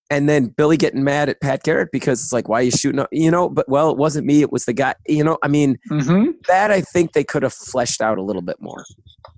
[0.09, 2.99] And then Billy getting mad at Pat Garrett because it's like, why are you shooting?
[2.99, 4.41] up-" You know, but well, it wasn't me.
[4.41, 4.93] It was the guy.
[5.07, 6.31] You know, I mean, Mm-hmm.
[6.47, 8.83] that I think they could have fleshed out a little bit more.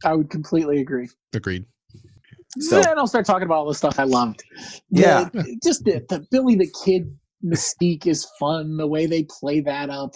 [0.03, 1.07] I would completely agree.
[1.33, 1.65] Agreed.
[2.59, 4.43] So- then I'll start talking about all the stuff I loved.
[4.89, 5.29] Yeah.
[5.33, 8.77] The- just the, the Billy the Kid mystique is fun.
[8.77, 10.15] The way they play that up.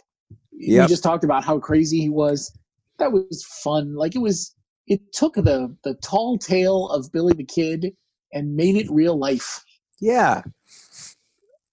[0.52, 2.52] We just talked about how crazy he was.
[2.98, 3.96] That was fun.
[3.96, 4.54] Like it was.
[4.88, 7.94] It took the the tall tale of Billy the Kid
[8.34, 9.64] and made it real life.
[10.02, 10.42] Yeah.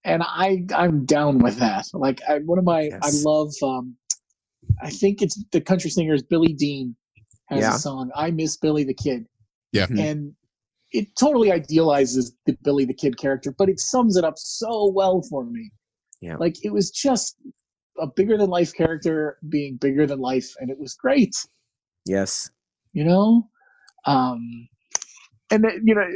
[0.03, 1.85] And I I'm down with that.
[1.93, 3.51] Like I, one of my I love.
[3.63, 3.95] um
[4.81, 6.95] I think it's the country singer is Billy Dean
[7.47, 7.75] has Yeah.
[7.75, 9.25] a song I miss Billy the Kid
[9.71, 9.87] Yeah.
[9.97, 10.33] and
[10.91, 15.21] it totally idealizes the Billy the Kid character, but it sums it up so well
[15.29, 15.71] for me.
[16.21, 16.37] Yeah.
[16.37, 17.35] Like it was just
[17.99, 21.35] a bigger than life character being bigger than life, and it was great.
[22.05, 22.49] Yes.
[22.93, 23.49] You know,
[24.05, 24.67] um,
[25.51, 26.07] and then, you know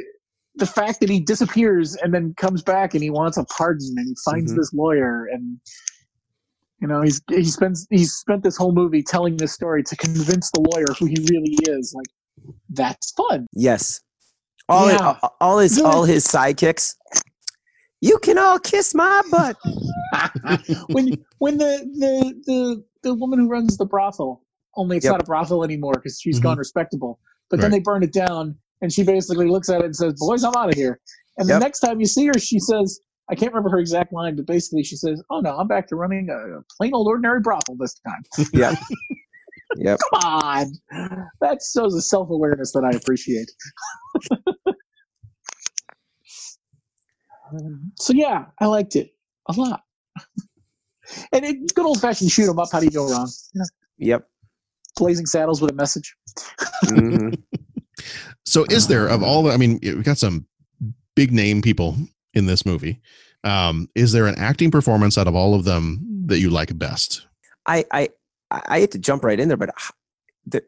[0.56, 4.08] the fact that he disappears and then comes back and he wants a pardon and
[4.08, 4.58] he finds Mhm.
[4.58, 5.58] this lawyer and
[6.80, 10.52] you know he's he spends he's spent this whole movie telling this story to convince
[10.52, 11.94] the lawyer who he really is.
[11.96, 13.48] Like that's fun.
[13.54, 14.02] Yes.
[14.68, 15.18] All Yeah.
[15.22, 16.96] all, all his all his sidekicks.
[18.02, 19.56] You can all kiss my butt.
[20.92, 24.44] when when the, the the the woman who runs the brothel
[24.76, 25.12] only it's Yep.
[25.14, 26.44] not a brothel anymore because she's Mhm.
[26.44, 29.96] gone respectable but then they burn it down and she basically looks at it and
[29.96, 31.00] says boys i'm out of here
[31.38, 31.62] and the Yep.
[31.62, 34.84] next time you see her she says i can't remember her exact line but basically
[34.84, 37.96] she says oh no i'm back to running a, a plain old ordinary brothel this
[38.08, 38.76] time Yep.
[39.78, 40.00] Yep.
[40.14, 40.74] come on
[41.42, 43.50] that shows a self-awareness that i appreciate
[47.54, 49.10] Um, so yeah i liked it
[49.50, 49.82] a lot
[51.34, 53.64] and it, good old-fashioned shoot 'em up how do you go wrong Yeah.
[53.98, 54.28] Yep.
[54.96, 56.16] blazing saddles with a message
[56.86, 57.38] Mhm.
[58.52, 59.54] So, is there of all the?
[59.54, 60.46] I mean, we've got some
[61.16, 61.96] big name people
[62.34, 63.00] in this movie.
[63.46, 67.26] Um, is there an acting performance out of all of them that you like best?
[67.66, 68.10] I I
[68.52, 69.70] I hate to jump right in there, but
[70.46, 70.62] the,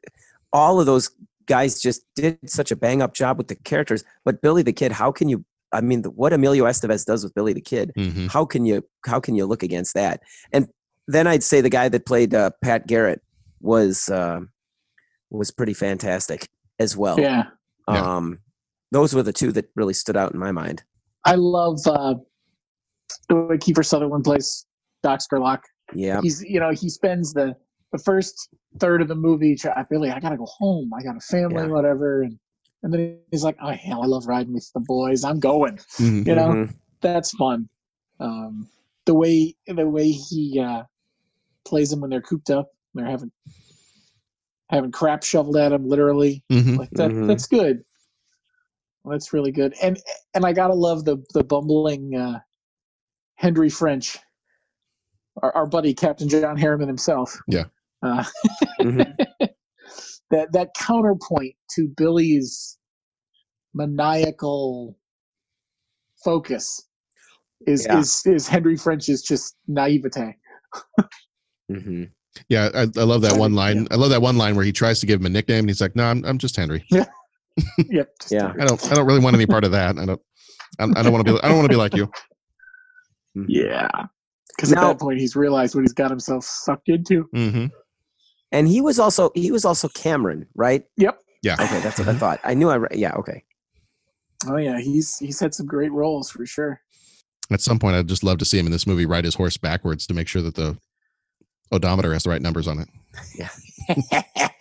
[0.54, 1.12] all of those
[1.46, 4.06] guys just did such a bang up job with the characters.
[4.24, 5.43] But Billy the Kid, how can you?
[5.74, 8.30] I mean, the, what Emilio Estevez does with Billy the Kid, Mhm.
[8.32, 8.86] how can you?
[9.06, 10.22] How can you look against that?
[10.54, 10.69] And
[11.10, 13.22] then I'd say the guy that played uh, Pat Garrett
[13.60, 14.39] was uh,
[15.30, 16.48] was pretty fantastic
[16.80, 17.19] as well.
[17.19, 17.43] yeah
[17.89, 18.15] Yeah.
[18.15, 18.39] Um,
[18.91, 20.84] those were the two that really stood out in my mind.
[21.26, 22.15] i love uh
[23.30, 24.65] the way kiefer sutherland plays
[25.04, 26.22] doc Sherlock Yeah.
[26.22, 27.56] he's you know he spends the
[27.91, 29.56] the first third of the movie.
[29.56, 30.91] try- I feel I gotta go home.
[30.98, 31.67] I got a family, Yeah.
[31.67, 32.39] whatever, and
[32.82, 35.24] and then he's like, oh hell, I love riding with the boys.
[35.24, 35.78] I'm going.
[36.00, 36.26] Mhm.
[36.28, 36.74] You know, Mhm.
[37.02, 37.69] that's fun.
[38.19, 38.67] Um,
[39.06, 40.84] the way the way he uh,
[41.65, 43.32] plays them when they're cooped up, they're having
[44.69, 46.43] having crap shoveled at him, literally.
[46.52, 46.78] Mhm.
[46.78, 47.12] Like that.
[47.12, 47.28] Mhm.
[47.28, 47.84] That's good.
[49.06, 49.73] That's really good.
[49.82, 49.99] And
[50.34, 52.39] and I gotta love the the bumbling uh,
[53.36, 54.17] Henry French,
[55.41, 57.38] our, our buddy Captain John Harriman himself.
[57.47, 57.65] Yeah.
[58.02, 58.23] Uh,
[58.80, 59.15] Mhm.
[60.32, 62.78] that that counterpoint to Billy's
[63.73, 64.97] maniacal
[66.23, 66.88] focus
[67.67, 67.99] is Yeah.
[67.99, 70.38] is is Henry French's just naivete.
[72.50, 73.88] Yeah, I, I love that one line.
[73.91, 75.82] I love that one line where he tries to give him a nickname, and he's
[75.82, 76.86] like, "No, I'm, I'm just Henry.
[76.89, 77.06] Yeah.
[77.89, 78.10] Yep.
[78.19, 78.52] just Yeah.
[78.60, 80.00] I don't, I don't really want any part of that.
[80.00, 80.22] I don't,
[80.80, 82.10] I I don't want to be, I don't want to be like you."
[83.48, 83.89] Yeah.
[84.56, 87.24] Because at that point he's realized what he's got himself sucked into.
[87.34, 87.65] hmm
[88.52, 90.84] And he was also he was also Cameron, right?
[90.98, 91.19] Yep.
[91.41, 91.56] Yeah.
[91.60, 92.39] Okay, that's what I thought.
[92.43, 93.43] I knew I re- yeah, okay.
[94.48, 96.82] Oh yeah, he's he's had some great roles for sure.
[97.52, 99.58] At some point, I'd just love to see him in this movie ride his horse
[99.58, 100.78] backwards to make sure that the
[101.71, 102.88] odometer has the right numbers on it.
[103.36, 103.49] Yeah.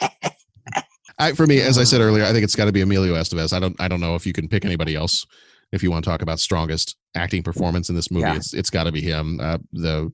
[1.18, 3.52] I, for me, as I said earlier, I think it's got to be Emilio Estevez.
[3.52, 5.26] I don't, I don't know if you can pick anybody else.
[5.70, 8.36] If you want to talk about strongest acting performance in this movie, Yeah.
[8.36, 9.38] it's it's got to be him.
[9.40, 10.12] Uh, the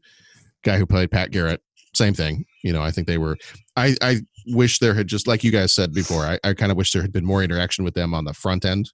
[0.63, 1.61] guy who played Pat Garrett,
[1.95, 2.45] same thing.
[2.63, 3.37] You know, I think they were.
[3.75, 6.23] I I wish there had just like you guys said before.
[6.25, 8.65] I, I kind of wish there had been more interaction with them on the front
[8.65, 8.93] end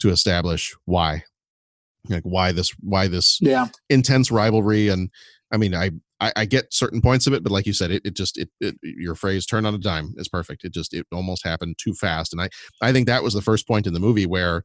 [0.00, 1.24] to establish why,
[2.08, 3.66] like why this why this Yeah.
[3.88, 5.08] intense rivalry and
[5.52, 8.02] i mean I, I i get certain points of it but like you said it,
[8.04, 11.06] it just it, it your phrase turn on a dime is perfect it just it
[11.12, 12.48] almost happened too fast and i
[12.82, 14.64] i think that was the first point in the movie where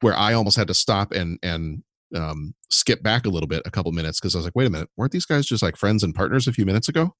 [0.00, 1.82] where i almost had to stop and and
[2.14, 4.70] um skip back a little bit a couple minutes because i was like wait a
[4.70, 7.14] minute weren't these guys just like friends and partners a few minutes ago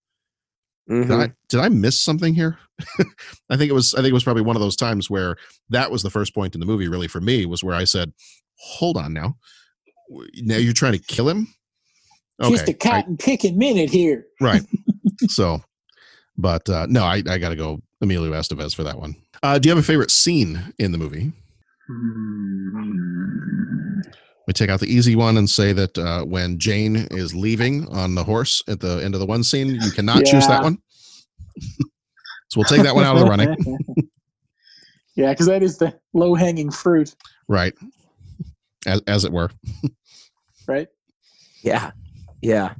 [0.88, 1.20] did Mhm.
[1.20, 2.58] I did I miss something here?
[3.50, 5.36] I think it was I think it was probably one of those times where
[5.70, 8.12] that was the first point in the movie really for me was where I said,
[8.60, 9.36] "Hold on now.
[10.36, 11.48] Now you're trying to kill him?"
[12.42, 14.26] Just a cotton picking minute here.
[14.40, 14.62] right.
[15.28, 15.62] so,
[16.36, 19.16] but uh no, I I got to go Emilio Estevez for that one.
[19.42, 21.32] Uh do you have a favorite scene in the movie?
[24.46, 28.14] We take out the easy one and say that uh, when Jane is leaving on
[28.14, 30.78] the horse at the end of the one scene, you cannot choose that one.
[31.60, 33.56] so we'll take that one out of the running.
[35.16, 37.14] yeah, because that is the low hanging fruit,
[37.48, 37.72] right
[38.86, 39.50] as, as it were
[40.66, 40.88] right?
[41.62, 41.92] Yeah.
[42.42, 42.74] Yeah.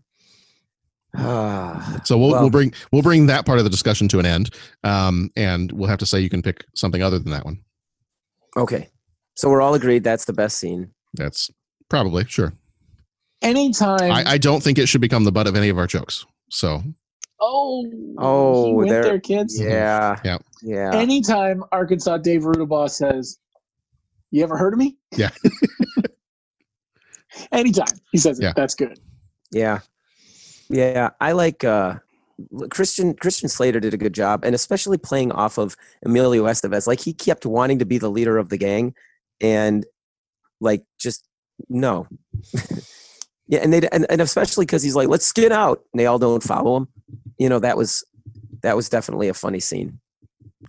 [1.16, 4.27] Ah, so we'll, Well- we'll bring we'll bring that part of the discussion to an
[4.27, 4.51] end
[4.85, 7.59] um and we'll have to say you can pick something other than that one
[8.57, 8.90] okay.
[9.35, 10.90] So we're all agreed that's the best scene.
[11.14, 11.51] that's
[11.88, 12.53] probably sure
[13.42, 14.11] Anytime.
[14.11, 16.83] I, I don't think it should become the butt of any of our jokes so
[17.40, 17.87] oh,
[18.19, 19.59] Oh, he went there- there, kids.
[19.61, 20.19] Yeah.
[20.25, 20.90] yeah Yeah.
[20.95, 23.38] Anytime Arkansas Dave Rudabaugh says,
[24.31, 25.31] "You ever heard of me?" yeah
[27.53, 28.53] Anytime he says it, Yeah.
[28.57, 28.99] that's good.
[29.51, 29.81] Yeah.
[30.69, 31.11] Yeah.
[31.21, 31.97] I like uh
[32.71, 36.87] Christian Christian Slater did a good job, and especially playing off of Emilio Estevez.
[36.87, 38.95] Like he kept wanting to be the leader of the gang,
[39.41, 39.87] and
[40.61, 41.27] like just
[41.69, 42.07] no.
[43.49, 46.19] yeah, and they and, and especially because he's like, let's get out, and they all
[46.19, 46.89] don't follow him.
[47.39, 48.05] You know that was
[48.63, 50.01] that was definitely a funny scene.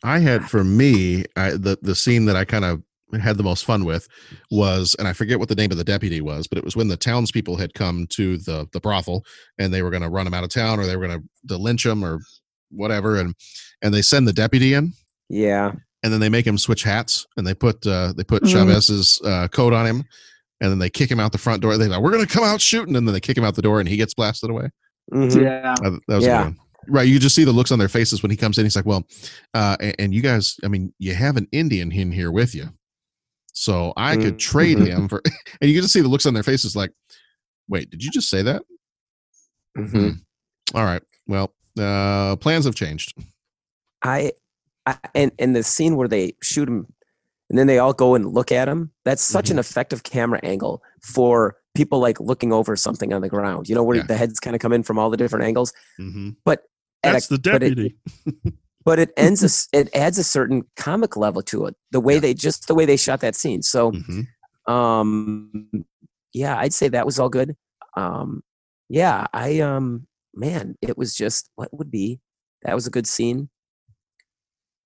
[0.03, 2.83] i had for me I, the the scene that i kind of
[3.21, 4.07] had the most fun with
[4.51, 6.87] was and i forget what the name of the deputy was but it was when
[6.89, 9.23] the townspeople had come to the the brothel
[9.57, 11.27] and they were going to run him out of town or they were going to,
[11.47, 12.19] to lynch him or
[12.71, 13.33] whatever and
[13.81, 14.91] and they send the deputy in
[15.29, 15.71] Yeah.
[16.03, 18.51] and then they make him switch hats and they put uh they put Mhm.
[18.51, 20.03] Chavez's uh coat on him
[20.59, 21.77] and then they kick him out the front door.
[21.77, 23.79] They're like, "We're gonna come out shooting," and then they kick him out the door
[23.79, 24.69] and he gets blasted away.
[25.13, 25.43] Mhm.
[25.43, 25.75] Yeah.
[25.85, 26.51] Uh, that was a good Yeah.
[26.89, 28.65] Right, you just see the looks on their faces when he comes in.
[28.65, 29.05] He's like, "Well,
[29.53, 32.69] uh, and, and you guys, I mean, you have an Indian in here with you,
[33.59, 34.87] so I could Mm, trade mhm.
[34.87, 35.21] him for."
[35.61, 36.91] And you get to see the looks on their faces, like,
[37.67, 38.61] "Wait, did you just say that?"
[39.77, 40.19] Mhm.
[40.73, 43.13] All right, well, uh, plans have changed.
[44.03, 44.31] I,
[44.85, 46.87] I and and the scene where they shoot him
[47.49, 50.83] and then they all go and look at him that's such an effective camera angle
[51.01, 54.03] for people like looking over something on the ground you know where Yeah.
[54.03, 56.63] the heads kind of come in from all the different angles hmm but
[57.03, 57.95] That's a- the but it- deputy.
[58.87, 62.17] but it ends a s it adds a certain comic level to it the way
[62.19, 63.61] they just the way they shot that scene.
[63.61, 64.21] So hmm
[64.73, 65.85] um
[66.33, 67.49] yeah i'd say that was all good.
[67.95, 68.29] Um
[68.89, 69.85] yeah i um
[70.33, 72.19] man it was just what would be
[72.63, 73.49] that was a good scene.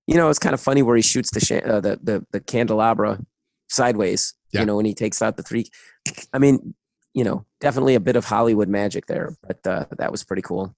[0.08, 2.40] You know it's kind of funny where he shoots the sha- uh, the, the the
[2.40, 3.20] candelabra
[3.70, 4.62] sideways Yeah.
[4.62, 5.66] you know when he takes out the three
[6.34, 6.74] i mean
[7.14, 10.74] you know, definitely a bit of Hollywood magic there, but uh, that was pretty cool.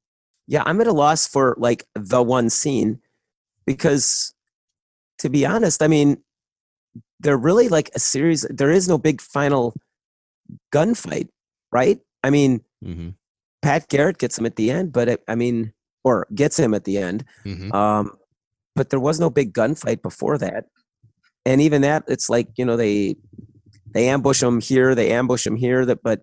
[0.48, 3.00] Yeah, I'm at a loss for like the one scene
[3.66, 4.34] because,
[5.20, 6.18] to be honest, I mean,
[7.20, 8.46] they're really like a series.
[8.50, 9.76] There is no big final
[10.72, 11.30] gunfight,
[11.72, 12.00] right?
[12.24, 13.10] I mean, mm-hmm.
[13.62, 15.74] Pat Garrett gets him at the end, but it, I mean,
[16.04, 17.26] or gets him at the end.
[17.46, 17.72] Mm-hmm.
[17.74, 18.18] Um,
[18.76, 20.66] but there was no big gunfight before that,
[21.46, 23.16] and even that, it's like you know they
[23.94, 25.86] they ambush him here, they ambush him here.
[25.86, 26.22] That, but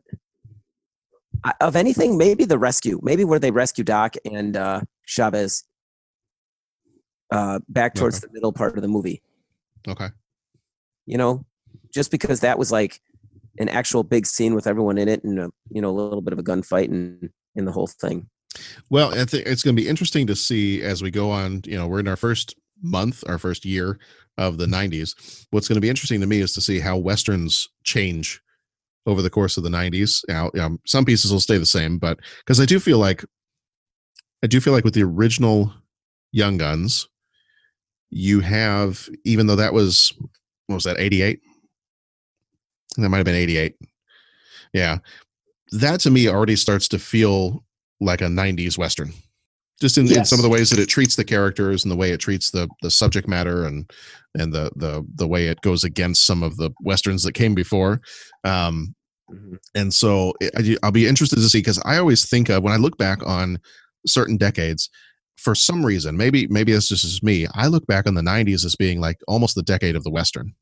[1.61, 5.65] of anything, maybe the rescue, maybe where they rescue Doc and uh, Chavez
[7.33, 8.27] uh, back towards Okay.
[8.29, 9.23] the middle part of the movie.
[9.89, 10.09] Okay.
[11.07, 11.45] You know,
[11.93, 13.01] just because that was like
[13.59, 16.33] an actual big scene with everyone in it, and a, you know a little bit
[16.33, 18.29] of a gunfight and in the whole thing.
[18.91, 21.63] Well, I think it's going to be interesting to see as we go on.
[21.65, 23.99] You know, we're in our first month, our first year
[24.39, 25.47] of the 90s.
[25.51, 28.41] What's going to be interesting to me is to see how westerns change
[29.07, 30.23] over the course of the 90s.
[30.29, 33.25] Now, um, some pieces will stay the same, but because I do feel like,
[34.43, 35.73] I do feel like with the original
[36.33, 37.09] Young Guns,
[38.11, 40.13] you have, even though that was,
[40.67, 41.41] what was that, 88?
[42.97, 43.77] That might have been 88.
[44.73, 44.99] Yeah.
[45.73, 47.65] That to me already starts to feel
[48.01, 49.13] like a 90s Western.
[49.81, 52.11] Just in, in some of the ways that it treats the characters and the way
[52.11, 53.91] it treats the the subject matter and
[54.35, 58.03] and the the the way it goes against some of the westerns that came before.
[58.45, 58.95] Um,
[59.75, 60.35] and so
[60.83, 63.59] I'll be interested to see because I always think of when I look back on
[64.07, 64.91] certain decades,
[65.41, 67.47] for some reason, maybe maybe it's just as me.
[67.55, 70.55] I look back on the '90s as being like almost the decade of the western,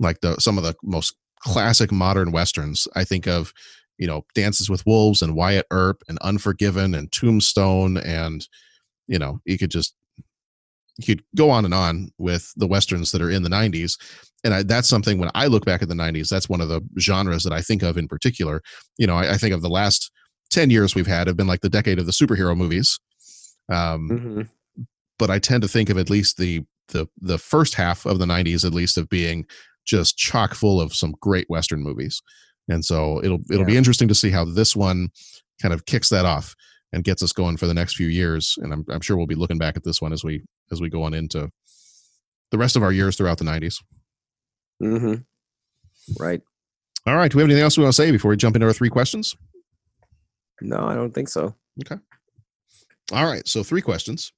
[0.00, 2.88] like the some of the most classic modern westerns.
[2.96, 3.52] I think of
[3.98, 8.46] you know Dances with Wolves and Wyatt Earp and Unforgiven and Tombstone and
[9.06, 9.94] you know you could just
[10.98, 13.96] you could go on and on with the westerns that are in the 90s
[14.44, 16.80] and I, that's something when i look back at the 90s that's one of the
[16.98, 18.60] genres that i think of in particular
[18.98, 20.10] you know i, I think of the last
[20.50, 22.98] 10 years we've had have been like the decade of the superhero movies.
[23.70, 24.42] Um, Mm-hmm.
[25.18, 28.24] but i tend to think of at least the the the first half of the
[28.24, 29.44] 90s at least of being
[29.84, 32.22] just chock full of some great western movies.
[32.68, 35.08] And so it'll it'll be interesting to see how this one
[35.60, 36.54] kind of kicks that off
[36.92, 38.56] and gets us going for the next few years.
[38.62, 40.88] And i'm, I'm sure we'll be looking back at this one as we as we
[40.88, 41.50] go on into
[42.50, 43.76] the rest of our years throughout the 90s
[44.82, 45.14] Mm-hmm.
[46.22, 46.40] Right.
[47.06, 47.30] all right.
[47.30, 48.88] Do we have anything else we want to say before we jump into our three
[48.88, 49.36] questions
[50.60, 51.54] No, I don't think so.
[51.82, 52.00] okay
[53.12, 54.32] all right so three questions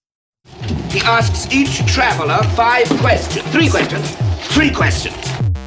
[0.90, 3.44] He asks each traveler five questions.
[3.52, 4.16] Three questions.
[4.54, 5.16] Three questions.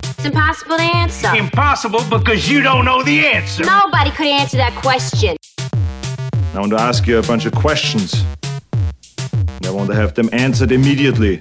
[0.04, 1.36] It's impossible to answer.
[1.36, 3.64] Impossible because you don't know the answer.
[3.66, 5.36] Nobody could answer that question.
[6.56, 8.24] I want to ask you a bunch of questions.
[9.38, 11.38] And I want to have them answered immediately.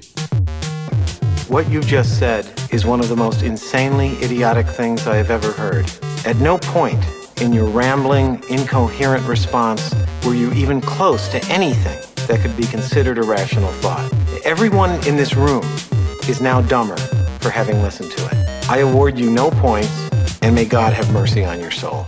[1.48, 5.52] What you just said is one of the most insanely idiotic things I have ever
[5.52, 5.86] heard.
[6.26, 7.02] At no point
[7.40, 13.18] in your rambling, incoherent response were you even close to anything that could be considered
[13.18, 14.12] a rational thought.
[14.44, 15.62] Everyone in this room
[16.28, 16.96] is now dumber
[17.40, 18.68] for having listened to it.
[18.68, 20.10] I award you no points,
[20.42, 22.06] and may God have mercy on your soul.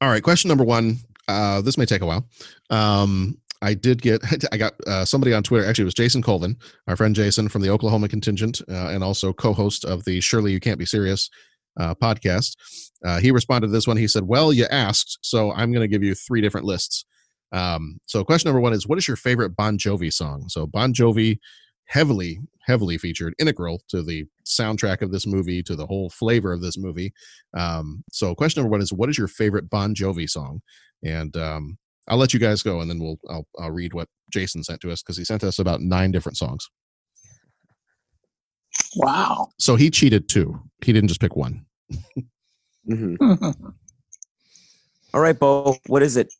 [0.00, 0.98] All right, question number one.
[1.28, 2.28] Uh, this may take a while.
[2.70, 5.66] Um, I did get, I got uh, somebody on Twitter.
[5.66, 6.56] Actually, it was Jason Colvin,
[6.86, 10.60] our friend Jason from the Oklahoma contingent, uh, and also co-host of the "Surely You
[10.60, 11.30] Can't Be Serious"
[11.78, 12.56] uh, podcast.
[13.04, 13.96] Uh, he responded to this one.
[13.96, 17.04] He said, "Well, you asked, so I'm going to give you three different lists."
[17.52, 20.92] Um, so, question number one is, "What is your favorite Bon Jovi song?" So, Bon
[20.92, 21.38] Jovi,
[21.86, 26.62] heavily, heavily featured, integral to the soundtrack of this movie, to the whole flavor of
[26.62, 27.12] this movie.
[27.56, 30.60] Um, so, question number one is, "What is your favorite Bon Jovi song?"
[31.04, 31.78] And um,
[32.08, 34.90] I'll let you guys go, and then we'll I'll, I'll read what Jason sent to
[34.90, 36.68] us because he sent us about nine different songs.
[38.96, 39.50] Wow.
[39.58, 40.60] So he cheated too.
[40.84, 41.64] He didn't just pick one.
[42.88, 43.16] Mm-hmm.
[45.14, 45.76] All right, Bo.
[45.86, 46.32] What is it?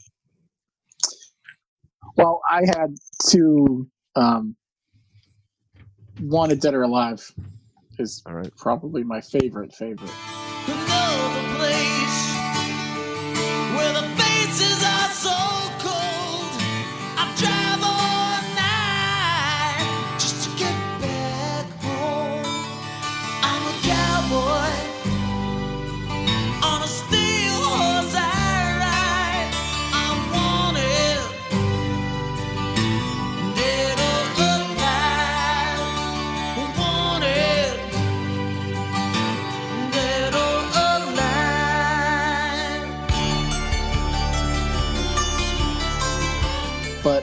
[2.16, 2.94] Well, I had
[3.30, 4.56] to um,
[6.20, 7.32] Wanted Dead or Alive
[7.98, 8.50] is All right.
[8.56, 10.10] probably my favorite favorite.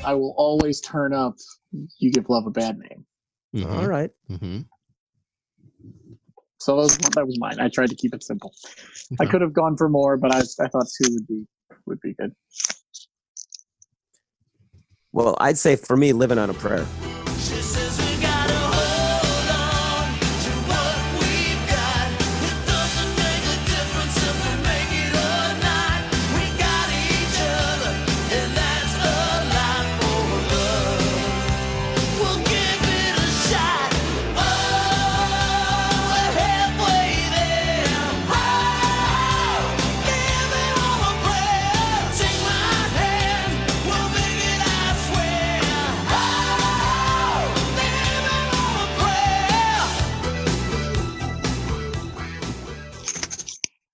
[0.03, 1.35] But I will always turn up
[1.99, 3.05] You Give Love a Bad Name.
[3.65, 4.09] All right.
[4.29, 4.61] Mm-hmm.
[6.59, 7.59] So that was, that was mine.
[7.59, 8.53] I tried to keep it simple.
[9.19, 11.45] I could have gone for more, but I, I thought two would be
[11.85, 12.33] would be good.
[15.11, 16.85] Well, I'd say for me, living on a prayer.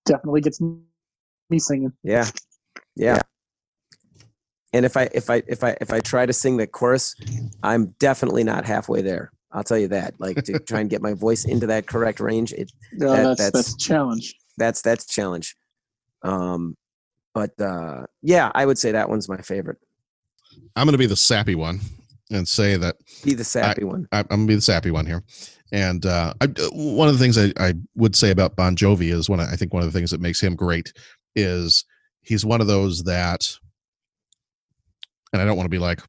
[0.09, 1.93] Definitely gets me singing.
[2.03, 2.27] Yeah.
[2.95, 3.19] Yeah.
[4.73, 7.15] And if I if I if I if I try to sing the chorus,
[7.63, 9.31] I'm definitely not halfway there.
[9.51, 10.19] I'll tell you that.
[10.19, 13.51] Like to try and get my voice into that correct range, it No, that- that's,
[13.51, 14.35] that's a challenge.
[14.57, 15.55] that's that's a challenge.
[16.23, 16.75] Um,
[17.35, 19.77] but uh, yeah, I would say that one's my favorite.
[20.75, 21.79] I'm going to be the sappy one
[22.31, 24.07] and say that Be the sappy one.
[24.11, 25.23] I, I'm going to be the sappy one here.
[25.71, 29.29] And uh, I, one of the things I, I would say about Bon Jovi is
[29.29, 29.39] one.
[29.39, 30.93] I think one of the things that makes him great
[31.35, 31.85] is
[32.21, 33.47] he's one of those that,
[35.31, 36.01] and I don't want to be like,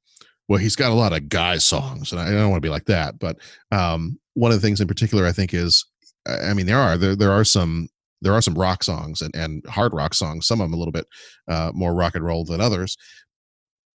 [0.49, 2.87] well, he's got a lot of guy songs, and I don't want to be like
[2.87, 3.19] that.
[3.19, 3.39] But
[3.71, 5.85] um, one of the things in particular, I think, is,
[6.27, 7.89] I mean, there are there there are some
[8.23, 10.47] there are some rock songs and, and hard rock songs.
[10.47, 11.07] Some of them a little bit
[11.49, 12.97] uh, more rock and roll than others.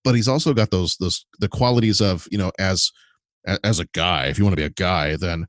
[0.03, 2.93] But he's also got those those the qualities of you know as
[3.63, 5.47] as a guy, if you want to be a guy, then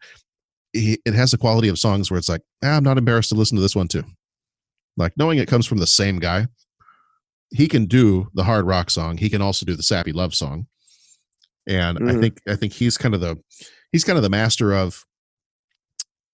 [0.74, 3.36] he, it has the quality of songs where it's like, ah, I'm not embarrassed to
[3.36, 4.04] listen to this one too.
[4.98, 6.48] Like knowing it comes from the same guy,
[7.52, 9.18] he can do the hard rock song.
[9.18, 10.68] He can also do the sappy love song,
[11.68, 12.22] and I Mhm.
[12.22, 13.38] think I think he's kind of the
[13.91, 15.06] he's kind of the master of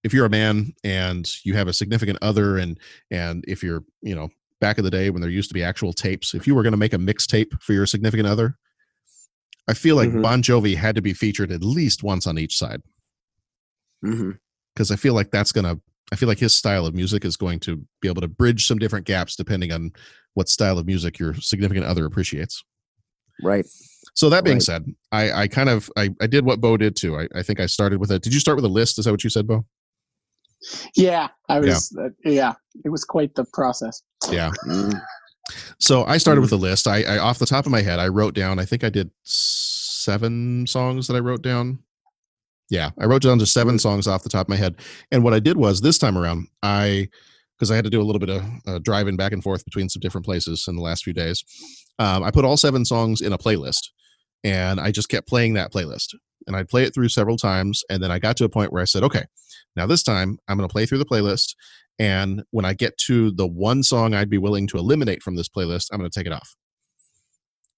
[0.04, 2.80] if you're a man and you have a significant other and
[3.12, 5.92] and if you're you know back in the day when there used to be actual
[5.94, 8.58] tapes if you were going to make a mixtape for your significant other
[9.68, 10.22] i feel like Mhm.
[10.22, 12.82] bon jovi had to be featured at least once on each side
[14.04, 14.32] Mm-hmm.
[14.74, 15.80] because i feel like that's going to
[16.12, 18.80] i feel like his style of music is going to be able to bridge some
[18.80, 19.92] different gaps depending on
[20.34, 22.64] what style of music your significant other appreciates
[23.44, 23.66] Right.
[24.16, 24.64] so that being Right.
[24.64, 27.60] said i i kind of I, I did what bo did too I, I think
[27.60, 29.46] i started with a did you start with a list is that what you said
[29.48, 29.66] bo
[30.96, 31.60] Yeah, I Yeah.
[31.74, 31.96] was.
[32.00, 32.54] Uh, yeah,
[32.86, 34.02] it was quite the process.
[34.32, 34.98] yeah Mm-hmm.
[35.80, 36.88] So I started with a list.
[36.88, 38.60] I, I off the top of my head, I wrote down.
[38.60, 39.10] I think I did
[40.04, 41.80] seven songs that I wrote down.
[42.70, 44.76] Yeah, I wrote down just seven songs off the top of my head.
[45.12, 47.10] And what I did was this time around, I
[47.62, 49.88] because I had to do a little bit of uh, driving back and forth between
[49.88, 51.44] some different places in the last few days.
[52.00, 53.90] Um, I put all seven songs in a playlist,
[54.44, 56.16] and I just kept playing that playlist.
[56.48, 58.82] And I'd play it through several times, and then I got to a point where
[58.82, 59.26] I said, "Okay,
[59.76, 61.56] now this time I'm going to play through the playlist,
[62.00, 65.50] and when I get to the one song I'd be willing to eliminate from this
[65.50, 66.56] playlist, I'm going to take it off."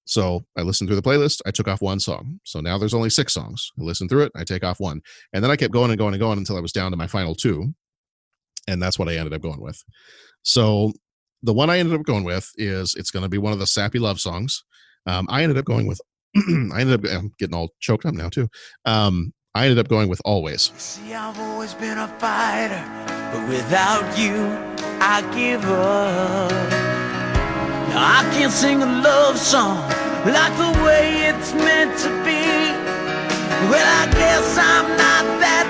[0.06, 1.42] So I listened through the playlist.
[1.46, 2.40] I took off one song.
[2.44, 3.72] So now there's only six songs.
[3.80, 4.32] I listen through it.
[4.36, 5.02] I take off one,
[5.34, 7.08] and then I kept going and going and going until I was down to my
[7.08, 7.74] final two,
[8.68, 9.82] and that's what I ended up going with.
[10.44, 10.92] So
[11.42, 13.68] the one I ended up going with is it's going to be one of the
[13.68, 14.64] sappy love songs.
[15.06, 16.00] Um, I ended up going with.
[16.36, 18.50] I ended up I'm getting all choked up now too.
[18.86, 20.72] Um, I ended up going with always.
[20.78, 22.84] See, I've always been a fighter,
[23.32, 24.48] but without you,
[25.00, 26.83] I give up.
[27.96, 29.78] I can't sing a love song
[30.26, 32.74] like the way it's meant to be.
[33.70, 35.63] Well, I guess I'm not that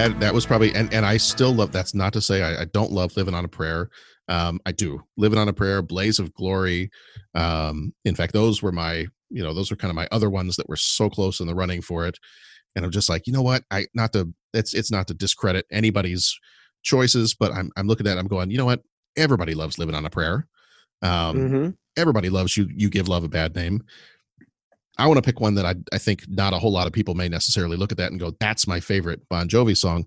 [0.00, 1.72] that that was probably and and I still love.
[1.72, 3.90] That's not to say I, I don't love living on a prayer.
[4.28, 6.90] Um, I do living on a prayer, blaze of glory.
[7.34, 10.56] Um, in fact, those were my you know those were kind of my other ones
[10.56, 12.18] that were so close in the running for it.
[12.74, 13.64] And I'm just like, you know what?
[13.70, 16.38] I not to it's it's not to discredit anybody's
[16.82, 18.82] choices, but I'm I'm looking at it, I'm going, you know what?
[19.16, 20.46] Everybody loves living on a prayer.
[21.02, 21.76] Um, Mhm.
[21.96, 22.68] everybody loves you.
[22.74, 23.82] You give love a bad name.
[25.00, 27.14] I want to pick one that I I think not a whole lot of people
[27.14, 30.04] may necessarily look at that and go, "That's my favorite Bon Jovi song."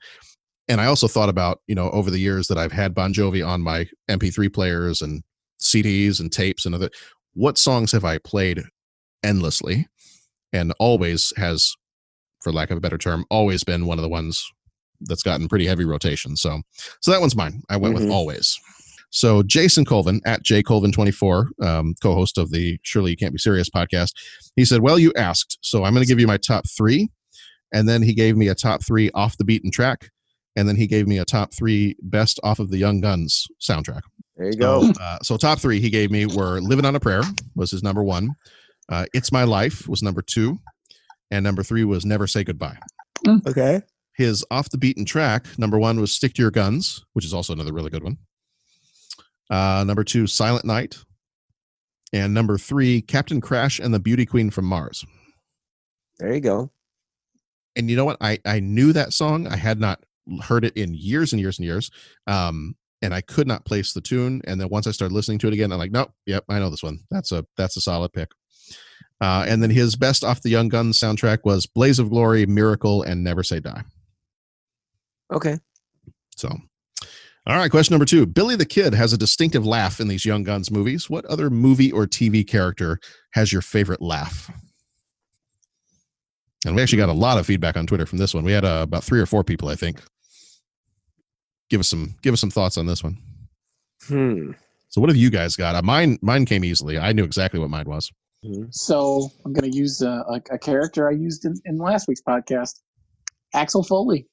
[0.69, 3.45] And I also thought about you know over the years that I've had Bon Jovi
[3.45, 5.23] on my MP3 players and
[5.61, 6.89] CDs and tapes and other.
[7.33, 8.61] What songs have I played
[9.23, 9.87] endlessly,
[10.53, 11.73] and always has,
[12.43, 14.43] for lack of a better term, always been one of the ones
[15.01, 16.35] that's gotten pretty heavy rotation.
[16.37, 16.61] So,
[17.01, 17.61] so that one's mine.
[17.69, 18.01] I went Mhm.
[18.01, 18.55] with always.
[19.14, 24.14] So Jason Colvin at jcolvin24, um, co-host of the Surely You Can't Be Serious podcast,
[24.55, 27.09] he said, "Well, you asked, so I'm going to give you my top three,
[27.72, 30.09] and then he gave me a top three off the beaten track,
[30.55, 34.01] and then he gave me a top three best off of the Young Guns soundtrack.
[34.36, 34.82] There you go.
[34.82, 37.22] So, uh, so top three he gave me were "Living on a Prayer"
[37.55, 38.30] was his number one,
[38.89, 40.57] uh, "It's My Life" was number two,
[41.30, 42.80] and number three was "Never Say Goodbye."
[43.47, 43.82] Okay.
[44.18, 47.53] His off the beaten track number one was "Stick to Your Guns," which is also
[47.53, 48.18] another really good one.
[49.53, 50.97] Uh, number two, "Silent Night,"
[52.11, 55.05] and number three, "Captain Crash and the Beauty Queen from Mars."
[56.17, 56.71] There you go.
[57.75, 58.17] And you know what?
[58.19, 59.47] I I knew that song.
[59.47, 60.03] I had not
[60.41, 61.91] heard it in years and years and years.
[62.27, 64.41] Um, and I could not place the tune.
[64.45, 66.69] And then once I started listening to it again, I'm like, nope, yep, I know
[66.69, 66.99] this one.
[67.11, 68.31] That's a that's a solid pick.
[69.21, 73.03] Uh, and then his best off the Young Guns soundtrack was Blaze of Glory, Miracle,
[73.03, 73.83] and Never Say Die.
[75.31, 75.59] Okay.
[76.35, 76.49] So,
[77.45, 78.25] all right, question number two.
[78.25, 81.09] Billy the Kid has a distinctive laugh in these Young Guns movies.
[81.09, 82.99] What other movie or TV character
[83.33, 84.51] has your favorite laugh?
[86.65, 88.45] And we actually got a lot of feedback on Twitter from this one.
[88.45, 90.01] We had uh, about three or four people, I think.
[91.69, 93.17] Give us some give us some thoughts on this one.
[94.07, 94.51] Hmm.
[94.89, 95.75] So, what have you guys got?
[95.75, 96.97] Uh, mine mine came easily.
[96.97, 98.11] I knew exactly what mine was.
[98.71, 102.21] So I'm going to use a, a, a character I used in, in last week's
[102.21, 102.79] podcast,
[103.53, 104.27] Axel Foley,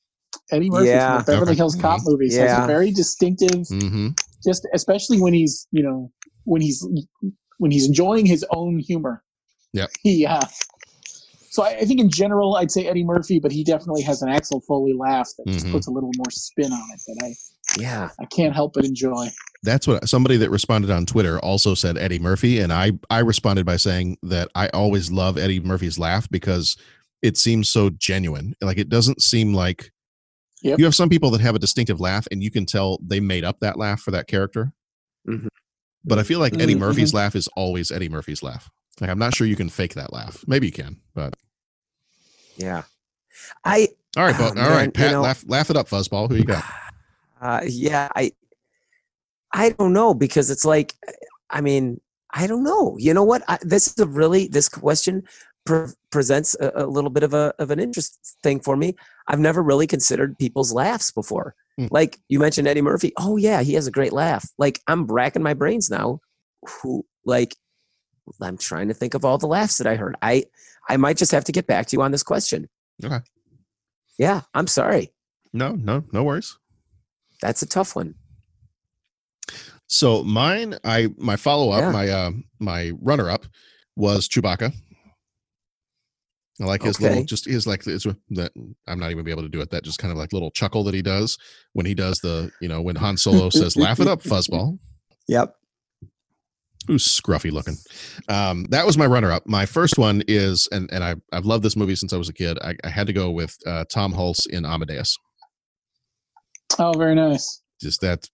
[0.53, 1.17] Eddie Murphy Yeah.
[1.17, 1.57] from the Beverly Okay.
[1.57, 2.37] Hills Cop movies.
[2.37, 4.09] Has a very distinctive, Mm-hmm.
[4.45, 6.11] just especially when he's you know
[6.45, 6.87] when he's
[7.59, 9.23] when he's enjoying his own humor.
[9.73, 9.87] Yeah.
[10.03, 10.41] He uh,
[11.51, 14.29] so I, I think in general I'd say Eddie Murphy, but he definitely has an
[14.29, 15.73] Axel Foley laugh that just Mhm.
[15.73, 18.11] puts a little more spin on it that I Yeah.
[18.21, 19.29] I can't help but enjoy.
[19.63, 23.65] That's what somebody that responded on Twitter also said Eddie Murphy, and I I responded
[23.67, 26.77] by saying that I always love Eddie Murphy's laugh because
[27.23, 28.55] it seems so genuine.
[28.61, 29.93] Like it doesn't seem like
[30.63, 30.79] Yep.
[30.79, 33.45] you have some people that have a distinctive laugh, and you can tell they made
[33.45, 34.73] up that laugh for that character.
[35.27, 35.49] Mhm.
[36.05, 38.71] But I feel like Eddie Mhm, Murphy's laugh is always Eddie Murphy's laugh.
[39.01, 40.45] Like I'm not sure you can fake that laugh.
[40.47, 41.35] Maybe you can, but
[42.57, 42.83] Yeah.
[43.65, 46.29] I all right, Oh, all man, right, you Pat, know- laugh laugh it up, fuzzball.
[46.29, 46.65] Who you got?
[47.41, 48.33] Uh, yeah, I
[49.51, 50.95] I don't know because it's like
[51.49, 52.01] I mean
[52.33, 52.97] I don't know.
[52.99, 53.43] You know what?
[53.49, 55.23] I, this is a really this question
[55.71, 58.95] pre- presents a, a little bit of a of an interest thing for me.
[59.29, 61.55] I've never really considered people's laughs before.
[61.79, 61.87] Hmm.
[61.91, 63.13] Like you mentioned Eddie Murphy.
[63.17, 64.49] Oh yeah, he has a great laugh.
[64.59, 66.21] Like I'm racking my brains now.
[66.83, 67.55] Who like
[68.43, 70.17] I'm trying to think of all the laughs that I heard.
[70.23, 70.45] I
[70.89, 72.69] I might just have to get back to you on this question.
[73.05, 73.21] Okay.
[74.19, 75.13] Yeah, I'm sorry.
[75.53, 76.59] No, no, no worries.
[77.41, 78.15] That's a tough one.
[79.87, 81.91] So mine, I my follow up, Yeah.
[81.93, 83.47] my uh, my runner up
[83.97, 84.73] was Chewbacca.
[86.61, 88.53] I like his little, just his like it's that
[88.87, 89.71] I'm not even be able to do it.
[89.71, 91.39] That just kind of like little chuckle that he does
[91.73, 94.79] when he does the, you know, when Han Solo says, "Laugh it up, fuzzball."
[95.29, 95.55] Yep.
[96.87, 97.77] Who's scruffy looking?
[98.29, 99.47] Um, that was my runner up.
[99.47, 102.33] My first one is, and and I I've loved this movie since I was a
[102.35, 102.59] kid.
[102.61, 105.17] I, I had to go with uh, Tom Hulce in Amadeus.
[106.79, 107.63] Oh, very nice.
[107.81, 108.29] just that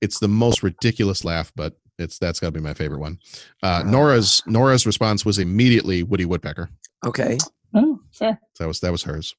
[0.00, 3.18] it's the most ridiculous laugh but it's that's got to be my favorite one
[3.62, 6.68] uh nora's nora's response was immediately woody woodpecker
[7.04, 7.38] Okay.
[7.74, 8.38] Oh, fair.
[8.58, 9.34] that was that was hers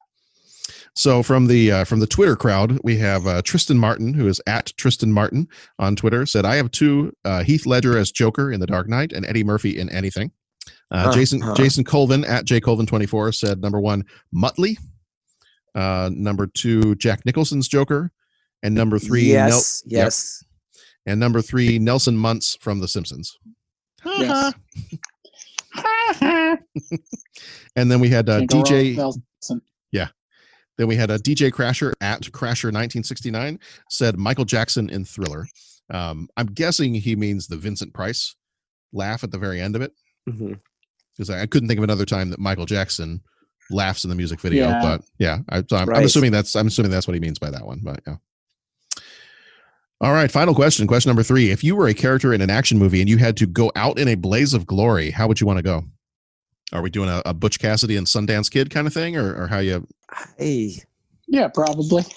[0.96, 4.42] so from the uh, from the twitter crowd we have uh, tristan martin who is
[4.48, 5.48] at tristan martin
[5.78, 9.12] on twitter said i have two uh, heath ledger as joker in the dark knight
[9.14, 10.32] and eddie murphy in anything
[10.92, 11.54] uh, Huh, jason huh.
[11.56, 14.04] jason colvin at jcolvin24 said number one
[14.34, 14.78] muttley
[15.76, 18.12] uh number two jack nicholson's joker
[18.64, 19.84] and number three Nel- Yes.
[19.86, 20.06] Yep.
[20.06, 20.44] Yes.
[21.06, 23.38] and number three, Nelson Muntz from The Simpsons.
[24.06, 24.54] Yes.
[27.76, 28.96] And then we had uh, wrong DJ.
[29.92, 30.08] Yeah.
[30.78, 33.60] Then we had a DJ Crasher at Crasher1969
[33.90, 35.48] said Michael Jackson in Thriller.
[35.92, 38.36] Um, I'm guessing he means the Vincent Price
[38.92, 39.92] laugh at the very end of it
[40.26, 43.22] because I, I couldn't think of another time that Michael Jackson
[43.70, 44.68] laughs in the music video.
[44.70, 44.82] Yeah.
[44.82, 46.06] But yeah, I, so I'm, I'm Right.
[46.06, 47.82] assuming that's I'm assuming that's what he means by that one.
[47.84, 48.16] But yeah.
[50.04, 50.86] All right, final question.
[50.86, 51.50] Question number three.
[51.50, 53.98] If you were a character in an action movie and you had to go out
[53.98, 55.86] in a blaze of glory, how would you want to go?
[56.74, 59.48] Are we doing a, a Butch Cassidy and Sundance Kid kind of thing, or, or
[59.48, 59.88] how you?
[60.38, 60.84] Hey.
[61.28, 62.04] Yeah, probably.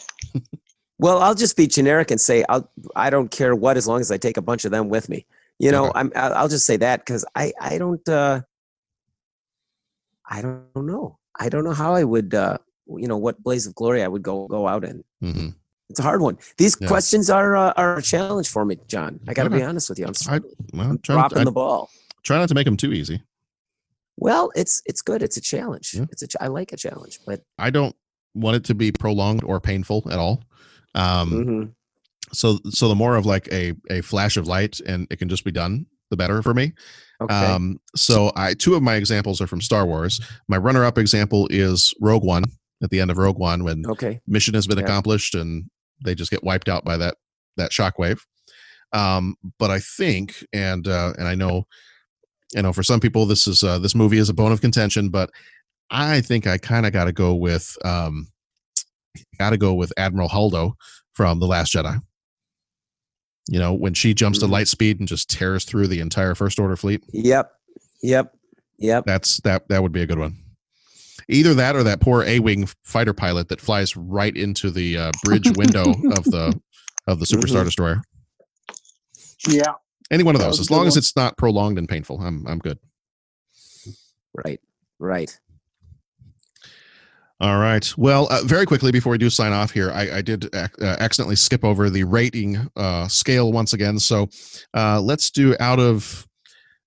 [0.99, 2.71] Well, I'll just be generic and say I'll.
[2.95, 5.27] I don't care what, as long as I take a bunch of them with me.
[5.59, 5.99] You know, Okay.
[6.01, 6.13] I'm.
[6.17, 7.53] I'll I'll just say that because I.
[7.61, 8.09] I don't.
[8.09, 8.41] uh
[10.29, 11.19] I don't know.
[11.39, 12.57] I don't know how I would, uh,
[12.89, 15.05] you know, what blaze of glory I would go go out in.
[15.23, 15.49] Mm-hmm.
[15.89, 16.37] It's a hard one.
[16.59, 16.89] These Yeah.
[16.89, 19.21] questions are uh, are a challenge for me, John.
[19.29, 20.07] I got to be honest with you.
[20.07, 20.41] I'm, I,
[20.73, 21.91] well, I'm dropping I- the ball.
[22.25, 23.23] Try not to make them too easy.
[24.17, 25.23] Well, it's it's good.
[25.23, 25.95] It's a challenge.
[26.11, 27.95] It's a I like a challenge, but I don't
[28.35, 30.43] want it to be prolonged or painful at all.
[30.95, 31.73] Um, Mhm.
[32.33, 35.45] So, so the more of like a a flash of light and it can just
[35.45, 36.73] be done, the better for me.
[37.21, 37.33] Okay.
[37.33, 40.21] Um, so I two of my examples are from Star Wars.
[40.49, 42.43] My runner up example is Rogue One
[42.83, 44.85] at the end of Rogue One when okay, mission has been Yeah.
[44.85, 45.71] accomplished and
[46.05, 47.17] they just get wiped out by that
[47.57, 48.21] that shockwave.
[48.93, 51.67] Um, but I think, and uh, and I know,
[52.55, 55.09] you know, for some people this is uh, this movie is a bone of contention,
[55.09, 55.31] but
[55.91, 58.29] I think I kind of got to go with um,
[59.39, 60.73] got to go with Admiral Holdo
[61.15, 62.01] from the Last Jedi.
[63.49, 66.59] You know, when she jumps to light speed and just tears through the entire First
[66.59, 67.05] Order fleet.
[67.13, 67.53] Yep.
[68.03, 68.35] Yep.
[68.79, 69.05] Yep.
[69.07, 70.37] That's that that would be a good one.
[71.29, 75.51] Either that or that poor A-wing fighter pilot that flies right into the uh, bridge
[75.57, 76.59] window of the
[77.09, 77.65] of the Superstar Mhm.
[77.65, 78.03] Destroyer.
[79.49, 79.73] Yeah.
[80.11, 82.59] Any one of those, as good long as it's not prolonged and painful, I'm I'm
[82.59, 82.79] good.
[84.45, 84.61] Right.
[85.01, 85.37] Right.
[87.39, 87.93] All right.
[87.99, 90.97] Well, uh, very quickly before we do sign off here, I, I did ac- uh,
[91.01, 93.99] accidentally skip over the rating uh, scale once again.
[93.99, 94.29] So
[94.73, 96.27] uh, let's do out of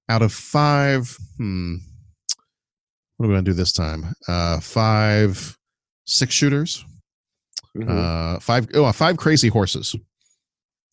[0.10, 1.16] out of five.
[1.38, 1.76] Hmm.
[3.20, 4.14] What are we gonna do this time?
[4.30, 5.58] Uh, five
[6.06, 6.86] six shooters.
[7.76, 7.90] Mhm.
[7.90, 9.94] Uh, five oh five crazy horses.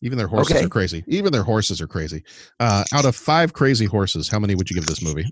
[0.03, 0.65] Even their horses Okay.
[0.65, 1.05] are crazy.
[1.07, 2.25] Even their horses are crazy.
[2.59, 5.25] Uh, out of five crazy horses, how many would you give this movie?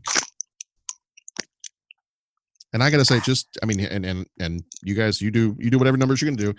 [2.72, 5.70] And I gotta say, just I mean, and and and you guys, you do you
[5.70, 6.54] do whatever numbers you're gonna do.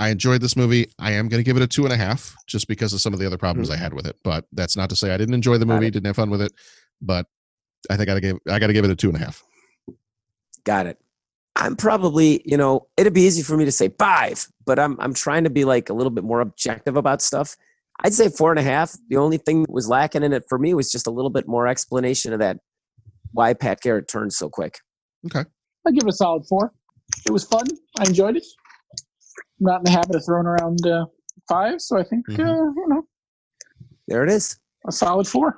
[0.00, 0.90] I enjoyed this movie.
[0.98, 3.20] I am gonna give it a two and a half, just because of some of
[3.20, 4.16] the other problems I had with it.
[4.24, 6.50] But that's not to say I didn't enjoy the movie, didn't have fun with it.
[7.00, 7.26] But
[7.88, 9.44] I think I gotta give I gotta give it a two and a half.
[10.64, 10.98] Got it.
[11.56, 15.12] I'm probably, you know, it'd be easy for me to say five, but I'm I'm
[15.14, 17.56] trying to be like a little bit more objective about stuff.
[18.02, 18.94] I'd say four and a half.
[19.08, 21.46] The only thing that was lacking in it for me was just a little bit
[21.46, 22.58] more explanation of that
[23.32, 24.78] why Pat Garrett turned so quick.
[25.26, 25.48] Okay.
[25.86, 26.72] I give it a solid four.
[27.26, 27.64] It was fun.
[27.98, 28.46] I enjoyed it.
[29.60, 31.04] I'm not in the habit of throwing around uh,
[31.48, 32.40] five, so I think Mm-hmm.
[32.42, 33.02] uh, you know
[34.08, 34.58] There it is.
[34.88, 35.56] a solid four.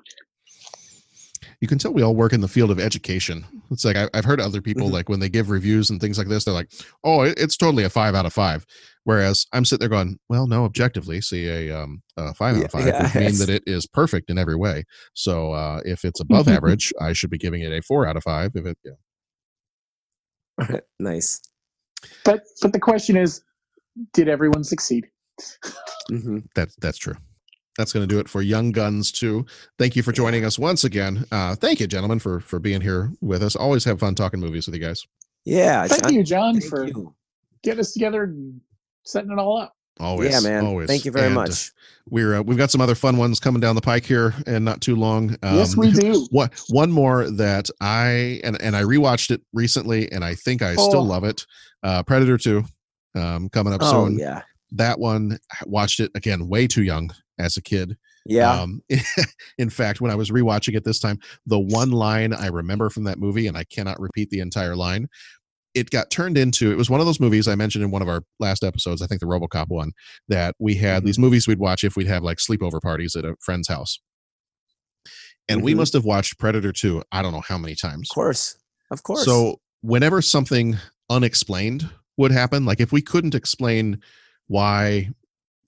[1.62, 3.44] You can tell we all work in the field of education.
[3.70, 4.94] It's like I, I've heard other people Mm-hmm.
[4.94, 6.72] like when they give reviews and things like this, they're like,
[7.04, 8.66] "Oh, it, it's totally a five out of five.
[9.04, 12.70] Whereas I'm sitting there going, "Well, no, objectively, see a, um, a five out of
[12.72, 14.82] five Yeah, would mean that it is perfect in every way.
[15.14, 18.24] So uh, if it's above average, I should be giving it a four out of
[18.24, 18.50] five.
[18.56, 20.80] If it, yeah.
[20.98, 21.40] nice.
[22.24, 23.40] But but the question is,
[24.12, 25.08] did everyone succeed?
[26.10, 26.38] Mm-hmm.
[26.56, 27.14] That's that's true.
[27.78, 29.44] That's going to do it for Young Guns II.
[29.78, 31.24] Thank you for joining us once again.
[31.32, 33.56] Uh, thank you, gentlemen, for for being here with us.
[33.56, 35.04] Always have fun talking movies with you guys.
[35.44, 35.86] Yeah.
[35.86, 37.14] Thank John- you, John, thank for you.
[37.62, 38.60] getting us together and
[39.04, 39.74] setting it all up.
[40.00, 40.64] Always, Yeah, man.
[40.66, 40.86] Always.
[40.88, 41.70] Thank you very And, uh, much.
[42.08, 44.80] We're uh, we've got some other fun ones coming down the pike here, and not
[44.80, 45.36] too long.
[45.42, 46.26] Um, Yes, we do.
[46.30, 50.72] One one more that I and and I rewatched it recently, and I think I
[50.74, 51.02] still Oh.
[51.02, 51.46] love it.
[51.82, 52.64] Uh, Predator Two,
[53.14, 54.18] um, coming up Oh soon.
[54.18, 54.42] yeah.
[54.72, 57.96] That one I watched it again way too young as a kid.
[58.26, 58.52] Yeah.
[58.52, 58.82] Um,
[59.58, 63.04] in fact, when I was rewatching it this time, the one line I remember from
[63.04, 65.08] that movie, and I cannot repeat the entire line,
[65.74, 68.08] it got turned into it was one of those movies I mentioned in one of
[68.08, 69.92] our last episodes, I think the Robocop one,
[70.28, 71.06] that we had Mm-hmm.
[71.06, 73.98] these movies we'd watch if we'd have like sleepover parties at a friend's house.
[75.48, 75.78] And we Mhm.
[75.78, 78.08] must have watched Predator 2, I don't know how many times.
[78.10, 78.56] Of course.
[78.90, 79.24] Of course.
[79.24, 80.76] So whenever something
[81.10, 84.00] unexplained would happen, like if we couldn't explain
[84.46, 85.10] why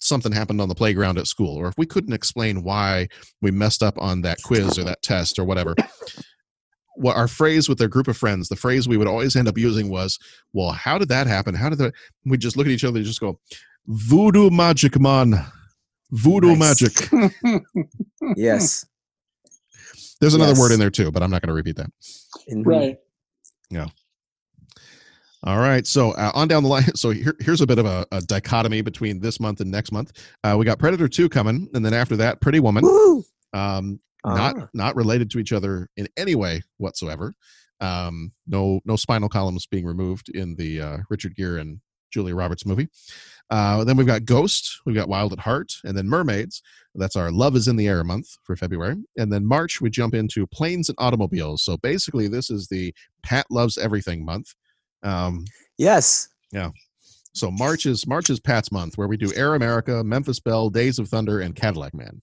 [0.04, 3.08] something happened on the playground at school, or if we couldn't explain why
[3.40, 5.74] we messed up on that quiz or that test or whatever,
[6.96, 9.58] what our phrase with their group of friends, the phrase we would always end up
[9.58, 10.18] using was,
[10.52, 11.54] "Well, how did that happen?
[11.54, 11.92] How did that?"
[12.24, 13.40] We just look at each other and just go,
[13.86, 15.34] "Voodoo magic, man,
[16.12, 16.82] voodoo Nice.
[16.82, 17.10] magic."
[18.36, 18.86] yes.
[20.20, 21.90] There's another word in there too, but I'm not going to repeat that.
[22.50, 22.64] Mhm.
[22.64, 22.96] Right.
[23.70, 23.88] Yeah.
[25.44, 25.86] All right.
[25.86, 26.84] So uh, on down the line.
[26.96, 30.12] So here, here's a bit of a, a dichotomy between this month and next month.
[30.42, 32.84] Uh, we got Predator 2 coming, and then after that, Pretty Woman.
[33.52, 34.68] Um, not Ah.
[34.72, 37.34] not related to each other in any way whatsoever.
[37.80, 41.80] Um, no no spinal columns being removed in the uh, Richard Gere and
[42.10, 42.88] Julia Roberts movie.
[43.50, 46.62] Uh, then we've got Ghost, we've got Wild at Heart, and then Mermaids.
[46.94, 48.96] That's our Love is in the Air month for February.
[49.18, 51.62] And then March, we jump into Planes and Automobiles.
[51.62, 54.54] So basically, this is the Pat Loves Everything month.
[55.04, 55.44] Um,
[55.78, 56.28] Yes.
[56.52, 56.70] yeah.
[57.34, 60.98] So March is March is Pat's month, where we do Air America, Memphis Belle, Days
[61.00, 62.22] of Thunder, and Cadillac Man.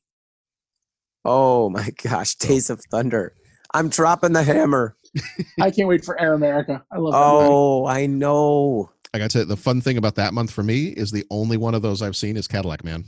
[1.25, 2.35] Oh my gosh.
[2.35, 3.35] Days of Thunder.
[3.73, 4.95] I'm dropping the hammer.
[5.61, 6.83] I can't wait for Air America.
[6.91, 8.89] I love Oh, I know.
[9.13, 11.75] I got to the fun thing about that month for me is the only one
[11.75, 13.03] of those I've seen is Cadillac Man.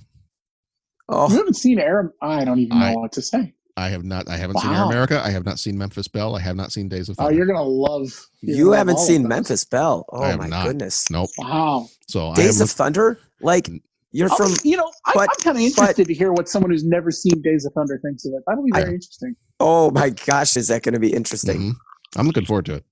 [1.09, 2.13] Oh, You haven't seen Air?
[2.21, 3.53] I don't even know I- what to say.
[3.75, 4.29] I have not.
[4.29, 5.19] I haven't seen Air America.
[5.23, 6.35] I have not seen Memphis Belle.
[6.35, 7.31] I have not seen Days of Thunder.
[7.31, 8.11] Oh, you're gonna love.
[8.41, 9.29] you're You gonna haven't all seen those.
[9.29, 10.05] Memphis Belle.
[10.13, 10.67] I Oh have my not.
[10.67, 11.09] goodness.
[11.09, 11.29] Nope.
[11.39, 11.89] Wow.
[12.07, 13.19] So Days am of Thunder?
[13.41, 13.69] Like
[14.11, 16.69] you're I'll- from you know, I, but- I'm kind of interested to hear what someone
[16.69, 18.43] who's never seen Days of Thunder thinks of it.
[18.45, 19.35] That'll be I- very interesting.
[19.59, 21.71] Oh my gosh, is that going to be interesting?
[21.71, 21.75] Mhm.
[22.15, 22.85] I'm looking forward to it.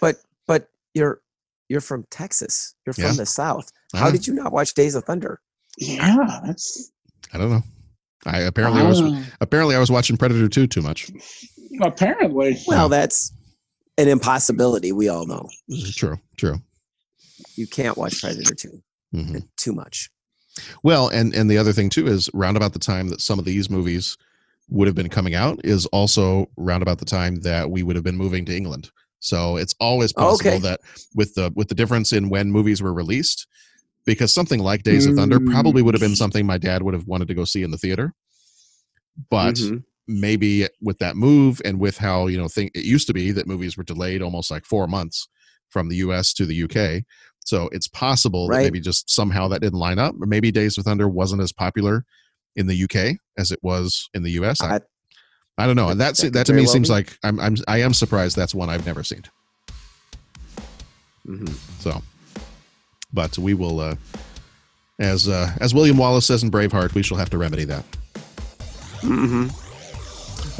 [0.00, 1.20] But but you're
[1.68, 2.74] you're from Texas.
[2.86, 3.12] You're from Yeah.
[3.12, 3.70] the South.
[3.92, 4.12] I How know.
[4.12, 5.40] did you not watch Days of Thunder?
[5.78, 6.90] Yeah, that's
[7.34, 7.62] I don't know.
[8.26, 9.24] I apparently I was Ah.
[9.40, 11.10] apparently I was watching Predator 2 too much.
[11.82, 12.58] apparently.
[12.66, 13.32] Well, that's
[13.96, 14.92] an impossibility.
[14.92, 15.48] We all know
[15.92, 16.60] True, true.
[17.56, 18.82] you can't watch Predator 2
[19.14, 19.48] Mhm.
[19.56, 20.10] too much.
[20.82, 23.44] Well, and and the other thing too is round about the time that some of
[23.44, 24.16] these movies
[24.68, 28.04] would have been coming out is also round about the time that we would have
[28.04, 28.90] been moving to England.
[29.20, 30.58] So it's always possible Okay.
[30.60, 30.80] that
[31.14, 33.46] with the with the difference in when movies were released,
[34.14, 37.06] because something like Days of Thunder probably would have been something my dad would have
[37.06, 38.12] wanted to go see in the theater.
[39.30, 39.84] But Mhm.
[40.08, 43.46] maybe with that move and with how you know think it used to be that
[43.46, 45.28] movies were delayed almost like four months
[45.68, 47.04] from the US to the UK.
[47.44, 50.84] So it's possible that maybe just somehow that didn't line up, or maybe Days of
[50.84, 52.04] Thunder wasn't as popular
[52.56, 54.60] in the UK as it was in the US.
[54.60, 54.80] I, I-
[55.58, 56.94] I don't know, and that's that that, to me well seems be.
[56.94, 59.22] like I'm I'm I am surprised that's one I've never seen.
[61.28, 61.52] Mhm.
[61.82, 62.02] So,
[63.12, 63.94] but we will, uh,
[64.98, 67.84] as uh, as William Wallace says in Braveheart, we shall have to remedy that.
[69.02, 69.50] Mhm.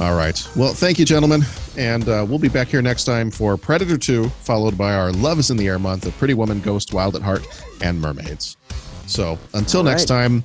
[0.01, 0.42] All right.
[0.57, 1.42] Well, thank you, gentlemen.
[1.76, 5.38] And uh, we'll be back here next time for Predator 2, followed by our Love
[5.38, 7.46] is in the Air month of Pretty Woman, Ghost, Wild at Heart,
[7.82, 8.57] and Mermaids.
[9.07, 10.42] So until next time,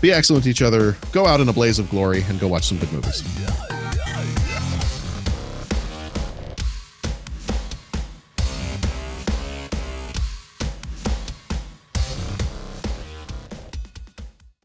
[0.00, 2.66] be excellent to each other, go out in a blaze of glory, and go watch
[2.66, 3.22] some good movies.